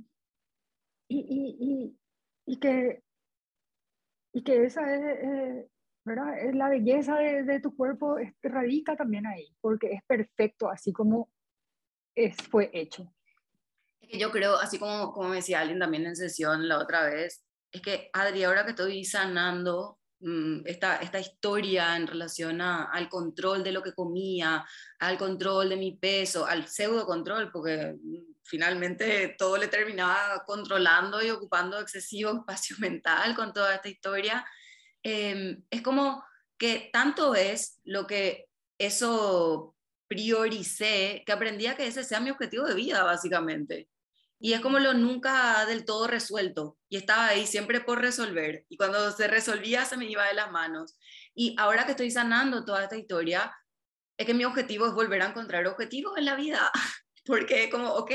[1.09, 1.99] y, y, y,
[2.47, 3.03] y, que,
[4.33, 5.69] y que esa es, eh,
[6.03, 6.39] ¿verdad?
[6.39, 11.29] es la belleza de, de tu cuerpo, radica también ahí, porque es perfecto así como
[12.15, 13.13] es, fue hecho.
[14.01, 18.11] Yo creo, así como, como decía alguien también en sesión la otra vez, es que
[18.13, 23.83] Adri, ahora que estoy sanando mm, esta, esta historia en relación al control de lo
[23.83, 24.65] que comía,
[24.99, 31.23] al control de mi peso, al pseudo control, porque mm, finalmente todo le terminaba controlando
[31.23, 34.47] y ocupando excesivo espacio mental con toda esta historia,
[35.03, 36.25] em, es como
[36.59, 38.47] que tanto es lo que
[38.79, 39.76] eso
[40.09, 43.89] prioricé que aprendí a que ese sea mi objetivo de vida, básicamente.
[44.39, 46.79] Y es como lo nunca del todo resuelto.
[46.89, 48.65] Y estaba ahí siempre por resolver.
[48.69, 50.99] Y cuando se resolvía se me iba de las manos.
[51.35, 53.55] Y ahora que estoy sanando toda esta historia,
[54.17, 56.71] es que mi objetivo es volver a encontrar objetivos en la vida.
[57.25, 58.13] Porque como, ok,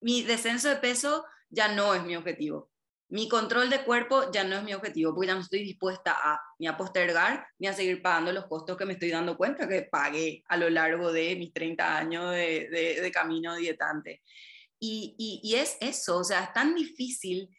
[0.00, 2.70] mi descenso de peso ya no es mi objetivo.
[3.10, 6.40] Mi control de cuerpo ya no es mi objetivo, porque ya no estoy dispuesta a
[6.58, 9.82] ni a postergar ni a seguir pagando los costos que me estoy dando cuenta que
[9.82, 14.22] pagué a lo largo de mis 30 años de, camino dietante.
[14.78, 17.50] Y, y, es eso, o sea, es tan difícil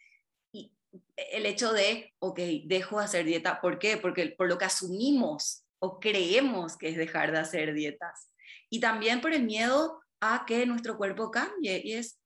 [1.16, 3.60] el hecho de, ok, dejo de hacer dieta.
[3.60, 3.96] ¿Por qué?
[3.96, 8.32] Porque por lo que asumimos o creemos que es dejar de hacer dietas.
[8.68, 11.80] Y también por el miedo a que nuestro cuerpo cambie.
[11.84, 12.18] Y es,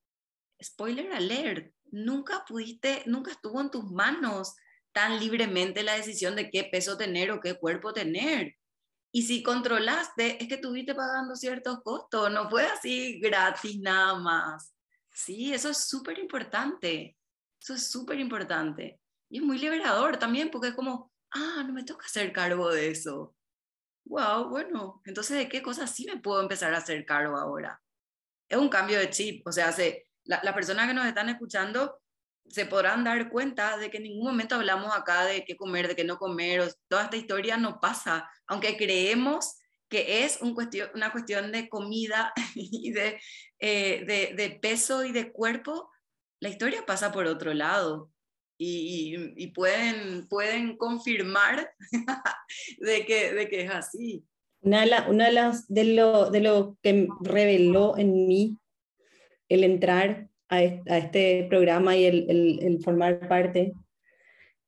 [0.63, 4.55] spoiler alert, nunca pudiste, nunca estuvo en tus manos
[4.93, 8.57] tan libremente la decisión de qué peso tener o qué cuerpo tener.
[9.13, 14.75] Y si controlaste, es que tuviste pagando ciertos costos, no fue así gratis nada más.
[15.13, 17.17] Sí, eso es súper importante.
[17.61, 19.01] Eso es súper importante.
[19.31, 22.91] Y es muy liberador también, porque es como, ah, no me toca hacer cargo de
[22.91, 23.37] eso.
[24.07, 27.81] Wow, bueno, entonces de qué cosas sí me puedo empezar a hacer cargo ahora.
[28.49, 32.01] Es un cambio de chip, o sea, se, la, las personas que nos están escuchando
[32.49, 35.97] se podrán dar cuenta de que en ningún momento hablamos acá de qué comer, de
[35.97, 39.57] qué no comer, o, toda esta historia no pasa, aunque creemos
[39.89, 43.21] que es un cuestión, una cuestión de comida y de,
[43.59, 45.91] eh, de, de, peso y de cuerpo,
[46.41, 48.11] la historia pasa por otro lado.
[48.57, 51.75] Y, y, pueden, pueden confirmar
[52.79, 54.25] de, que, de que es así.
[54.61, 58.57] Una de, la, una de las de lo, de lo que reveló en mí
[59.55, 63.73] el entrar a este, a este programa y el, formar parte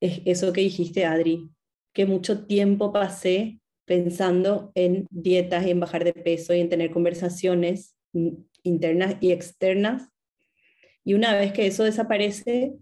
[0.00, 1.48] es eso que dijiste, Adri,
[1.92, 6.90] que mucho tiempo pasé pensando en dietas y en bajar de peso y en tener
[6.90, 7.96] conversaciones
[8.62, 10.10] internas y externas.
[11.04, 12.74] Y una vez que eso desaparece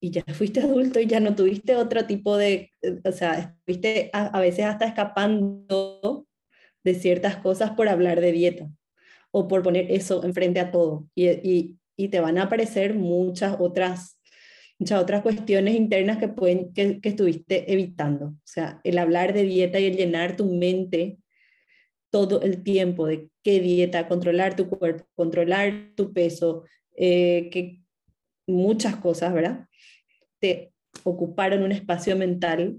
[0.00, 2.72] y ya fuiste adulto y ya no tuviste otro tipo de,
[3.04, 6.26] o sea, estuviste a, veces hasta escapando
[6.84, 8.70] de ciertas cosas por hablar de dieta
[9.32, 11.08] o por poner eso enfrente a todo.
[11.14, 14.18] Y, y, y te van a aparecer muchas otras
[14.78, 18.26] muchas otras cuestiones internas que, pueden, que, que, estuviste evitando.
[18.26, 21.18] O sea, el hablar de dieta y el llenar tu mente
[22.10, 26.64] todo el tiempo de qué dieta, controlar tu cuerpo, controlar tu peso,
[26.96, 27.80] eh, que
[28.46, 29.66] muchas cosas, ¿verdad?
[30.38, 30.72] Te
[31.04, 32.76] ocuparon un espacio mental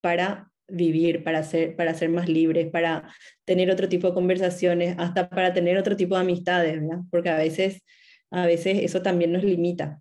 [0.00, 3.14] para vivir, para ser, para ser más libres, para
[3.44, 7.00] tener otro tipo de conversaciones, hasta para tener otro tipo de amistades, ¿verdad?
[7.10, 7.82] Porque a veces,
[8.30, 10.00] a veces eso también nos limita.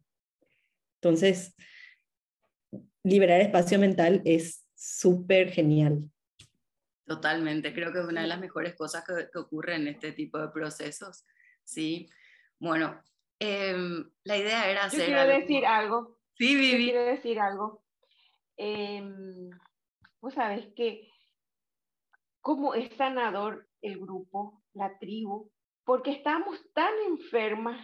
[1.01, 1.55] Entonces,
[3.03, 6.09] liberar espacio mental es súper genial.
[7.05, 10.37] Totalmente, creo que es una de las mejores cosas que, que ocurren en este tipo
[10.37, 11.25] de procesos.
[11.63, 12.07] Sí,
[12.59, 13.01] bueno,
[13.39, 13.75] eh,
[14.25, 14.99] la idea era hacer.
[14.99, 15.39] Yo quiero algo.
[15.39, 16.19] decir algo.
[16.35, 16.71] Sí, Vivi.
[16.71, 17.83] Yo quiero decir algo.
[18.57, 19.01] Eh,
[20.21, 21.09] Vos sabés que
[22.41, 25.51] cómo es sanador el grupo, la tribu,
[25.85, 27.79] porque estamos tan enfermas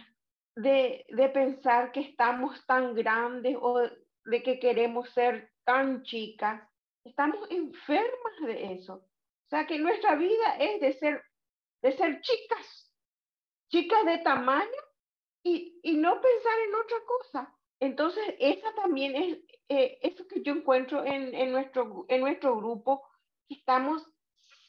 [0.54, 3.80] de, de pensar que estamos tan grandes o
[4.24, 6.62] de que queremos ser tan chicas.
[7.04, 8.94] Estamos enfermas de eso.
[8.94, 11.22] O sea que nuestra vida es de ser,
[11.82, 12.92] de ser chicas.
[13.68, 14.82] chicas de tamaño
[15.42, 17.55] y, y no pensar en otra cosa.
[17.80, 23.06] Entonces, esa también es eh, eso que yo encuentro en, en, nuestro, en nuestro grupo,
[23.48, 24.08] estamos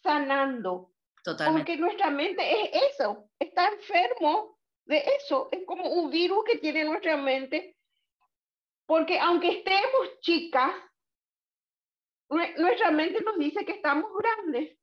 [0.03, 0.91] sanando.
[1.23, 1.59] Totalmente.
[1.59, 6.85] Porque nuestra mente es eso, está enfermo de eso, es como un virus que tiene
[6.85, 7.77] nuestra mente.
[8.85, 10.71] Porque aunque estemos chicas,
[12.29, 14.77] nuestra mente nos dice que estamos grandes.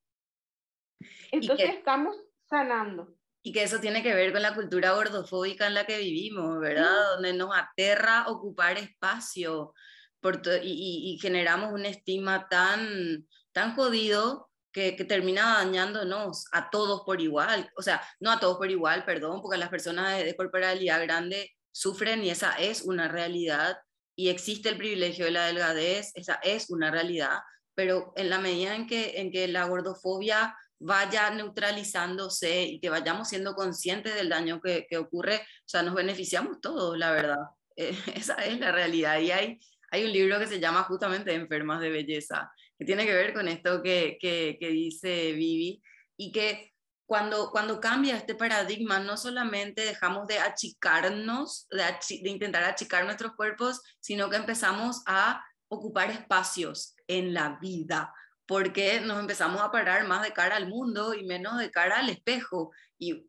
[1.32, 2.16] Entonces estamos
[2.48, 3.14] sanando.
[3.44, 7.14] Y que eso tiene que ver con la cultura gordofóbica en la que vivimos, ¿verdad?
[7.14, 9.74] Donde nos aterra ocupar espacio
[10.20, 17.02] por y, y, generamos un estigma tan, tan jodido que, que, termina dañándonos a todos
[17.04, 17.70] por igual.
[17.76, 21.54] O sea, no a todos por igual, perdón, porque las personas de, de corporalidad grande
[21.70, 23.76] sufren y esa es una realidad
[24.16, 27.38] y existe el privilegio de la delgadez, esa es una realidad,
[27.74, 33.28] pero en la medida en que, en que la gordofobia vaya neutralizándose y que vayamos
[33.28, 37.38] siendo conscientes del daño que, que ocurre, o sea, nos beneficiamos todos, la verdad.
[37.76, 39.18] Eh, esa es la realidad.
[39.20, 39.58] Y hay,
[39.90, 43.48] hay un libro que se llama justamente Enfermas de Belleza, que tiene que ver con
[43.48, 45.82] esto que, que, que dice Vivi,
[46.16, 46.72] y que
[47.06, 53.34] cuando, cuando cambia este paradigma, no solamente dejamos de achicarnos, de, de intentar achicar nuestros
[53.34, 58.12] cuerpos, sino que empezamos a ocupar espacios en la vida
[58.46, 62.10] porque nos empezamos a parar más de cara al mundo y menos de cara al
[62.10, 62.72] espejo.
[62.98, 63.28] Y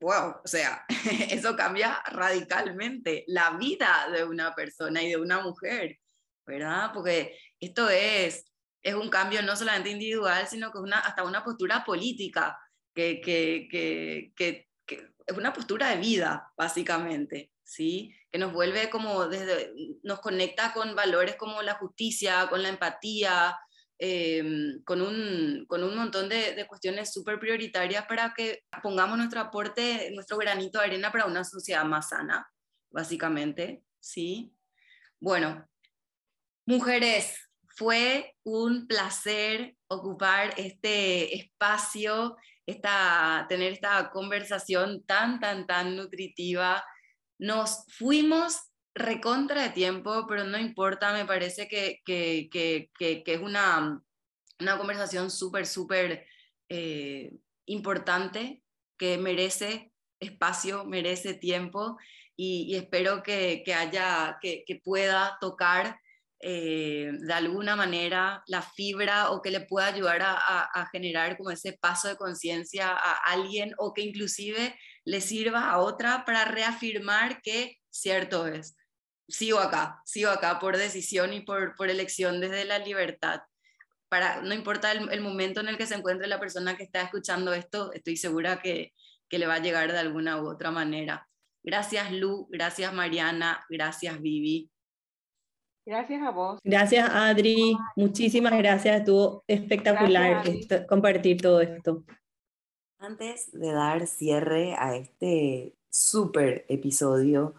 [0.00, 0.84] wow, o sea,
[1.30, 5.98] eso cambia radicalmente la vida de una persona y de una mujer,
[6.46, 6.90] ¿verdad?
[6.92, 8.44] Porque esto es,
[8.82, 12.58] es un cambio no solamente individual, sino que es una, hasta una postura política,
[12.94, 14.68] que, que, que, que,
[15.24, 18.14] es una postura de vida, básicamente, ¿sí?
[18.30, 23.56] Que nos vuelve como desde, nos conecta con valores como la justicia, con la empatía,
[24.04, 30.10] Em, con, un, con un montón de, cuestiones súper prioritarias para que pongamos nuestro aporte,
[30.12, 32.50] nuestro granito de arena para una sociedad más sana,
[32.90, 34.56] básicamente, ¿sí?
[35.20, 35.68] Bueno,
[36.66, 42.36] mujeres, fue un placer ocupar este espacio,
[42.66, 46.84] esta, tener esta conversación tan, tan, tan nutritiva.
[47.38, 52.90] Nos fuimos recontra de tiempo, pero no importa, me parece que, que, que,
[53.22, 54.02] que es una,
[54.60, 56.26] una conversación súper, súper
[56.68, 57.32] eh,
[57.66, 58.62] importante,
[58.98, 61.98] que merece espacio, merece tiempo
[62.36, 65.98] y, espero que, haya, que, pueda tocar
[66.40, 71.50] eh, de alguna manera la fibra o que le pueda ayudar a, a generar como
[71.50, 77.42] ese paso de conciencia a alguien o que inclusive le sirva a otra para reafirmar
[77.42, 78.76] que cierto es
[79.32, 83.40] sigo acá, sigo acá por decisión y por, por elección desde la libertad.
[84.08, 87.54] Para, no importa el, momento en el que se encuentre la persona que está escuchando
[87.54, 88.92] esto, estoy segura que,
[89.28, 91.26] que le va a llegar de alguna u otra manera.
[91.64, 94.70] Gracias Lu, gracias Mariana, gracias Vivi.
[95.86, 96.60] Gracias a vos.
[96.62, 100.44] Gracias Adri, muchísimas gracias, estuvo espectacular
[100.86, 102.04] compartir todo esto.
[102.98, 107.54] Antes de dar cierre a este súper episodio,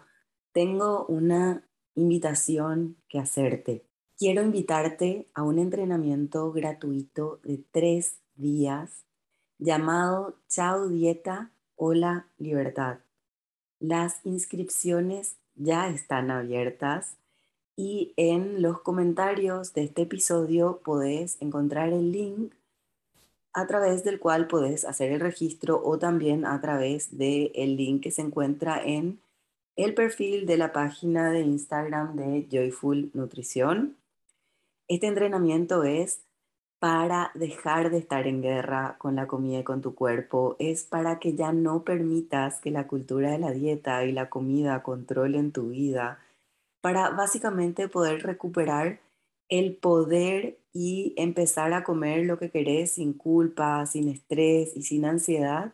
[0.54, 1.64] tengo una
[1.96, 3.84] invitación que hacerte.
[4.16, 9.04] Quiero invitarte a un entrenamiento gratuito de tres días
[9.58, 12.98] llamado Chao Dieta, Hola Libertad.
[13.80, 17.16] Las inscripciones ya están abiertas
[17.74, 22.54] y en los comentarios de este episodio podés encontrar el link
[23.52, 28.04] a través del cual podés hacer el registro o también a través del el link
[28.04, 29.18] que se encuentra en
[29.76, 33.96] el perfil de la página de Instagram de Joyful Nutrición.
[34.86, 36.20] Este entrenamiento es
[36.78, 41.18] para dejar de estar en guerra con la comida y con tu cuerpo, es para
[41.18, 45.70] que ya no permitas que la cultura de la dieta y la comida controlen tu
[45.70, 46.18] vida,
[46.82, 49.00] para básicamente poder recuperar
[49.48, 55.06] el poder y empezar a comer lo que querés sin culpa, sin estrés y sin
[55.06, 55.72] ansiedad.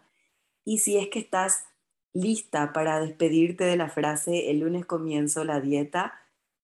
[0.65, 1.65] Y si es que estás
[2.13, 6.15] lista para despedirte de la frase el lunes comienzo la dieta,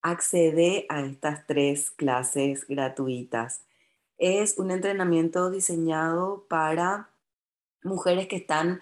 [0.03, 3.63] accede a estas tres clases gratuitas.
[4.19, 7.11] Es un entrenamiento diseñado para
[7.83, 8.81] mujeres que están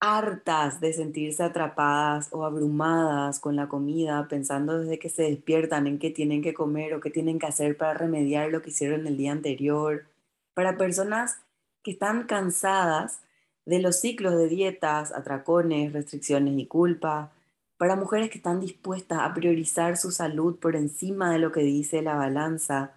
[0.00, 5.98] hartas de sentirse atrapadas o abrumadas con la comida, pensando desde que se despiertan en
[5.98, 9.18] qué tienen que comer o qué tienen que hacer para remediar lo que hicieron el
[9.18, 10.06] día anterior,
[10.54, 11.42] para personas
[11.82, 13.20] que están cansadas
[13.64, 17.32] de los ciclos de dietas, atracones, restricciones y culpa,
[17.76, 22.02] para mujeres que están dispuestas a priorizar su salud por encima de lo que dice
[22.02, 22.92] la balanza,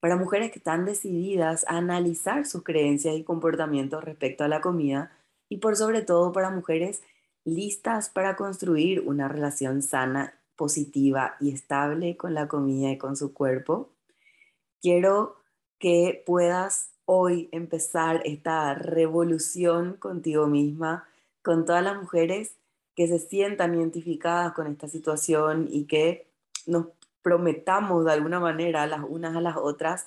[0.00, 5.10] para mujeres que están decididas a analizar sus creencias y comportamientos respecto a la comida
[5.48, 7.02] y por sobre todo para mujeres
[7.44, 13.32] listas para construir una relación sana, positiva y estable con la comida y con su
[13.32, 13.90] cuerpo.
[14.80, 15.36] Quiero
[15.78, 21.08] que puedas hoy empezar esta revolución contigo misma,
[21.40, 22.52] con todas las mujeres
[22.94, 26.26] que se sientan identificadas con esta situación y que
[26.66, 26.88] nos
[27.22, 30.06] prometamos de alguna manera las unas a las otras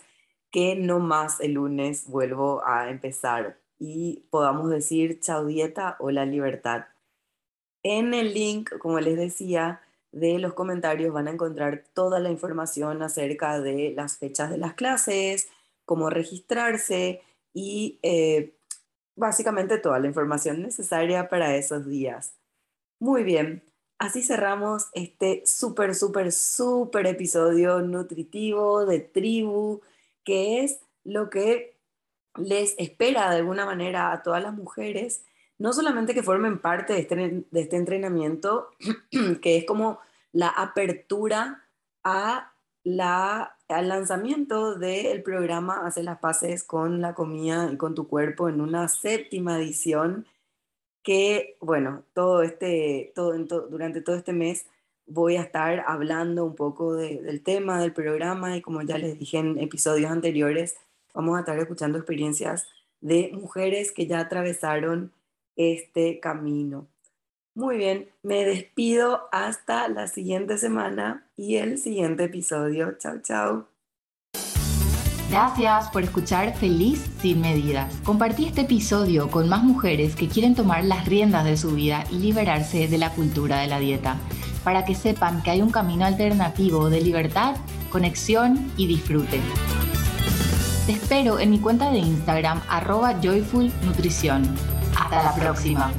[0.51, 6.27] que no más el lunes vuelvo a empezar y podamos decir chao dieta o la
[6.27, 6.85] libertad.
[7.81, 9.81] En el link, como les decía,
[10.11, 14.75] de los comentarios van a encontrar toda la información acerca de las fechas de las
[14.75, 15.49] clases,
[15.91, 17.21] cómo registrarse
[17.53, 18.55] y eh,
[19.17, 22.35] básicamente toda la información necesaria para esos días.
[22.97, 23.61] Muy bien,
[23.99, 29.81] así cerramos este súper, súper, súper episodio nutritivo de tribu,
[30.23, 31.77] que es lo que
[32.37, 35.25] les espera de alguna manera a todas las mujeres,
[35.57, 37.15] no solamente que formen parte de este,
[37.51, 38.69] de este entrenamiento,
[39.41, 39.99] que es como
[40.31, 41.65] la apertura
[42.01, 42.53] a
[42.85, 48.49] la, al lanzamiento del programa Hace las Paces con la comida y con tu cuerpo
[48.49, 50.25] en una séptima edición
[51.03, 53.33] que, bueno, todo este, todo,
[53.69, 54.67] durante todo este mes
[55.05, 59.37] voy a estar hablando un poco del tema del programa y como ya les dije
[59.37, 60.77] en episodios anteriores,
[61.13, 62.67] vamos a estar escuchando experiencias
[63.01, 65.11] de mujeres que ya atravesaron
[65.55, 66.87] este camino.
[67.53, 72.97] Muy bien, me despido hasta la siguiente semana y el siguiente episodio.
[72.97, 73.67] Chao, chao.
[75.29, 77.93] Gracias por escuchar Feliz sin medidas.
[78.03, 82.19] Compartí este episodio con más mujeres que quieren tomar las riendas de su vida y
[82.19, 84.17] liberarse de la cultura de la dieta,
[84.63, 87.55] para que sepan que hay un camino alternativo de libertad,
[87.91, 89.39] conexión y disfrute.
[90.85, 94.43] Te espero en mi cuenta de Instagram arroba joyfulnutrición.
[94.97, 95.93] Hasta la próxima.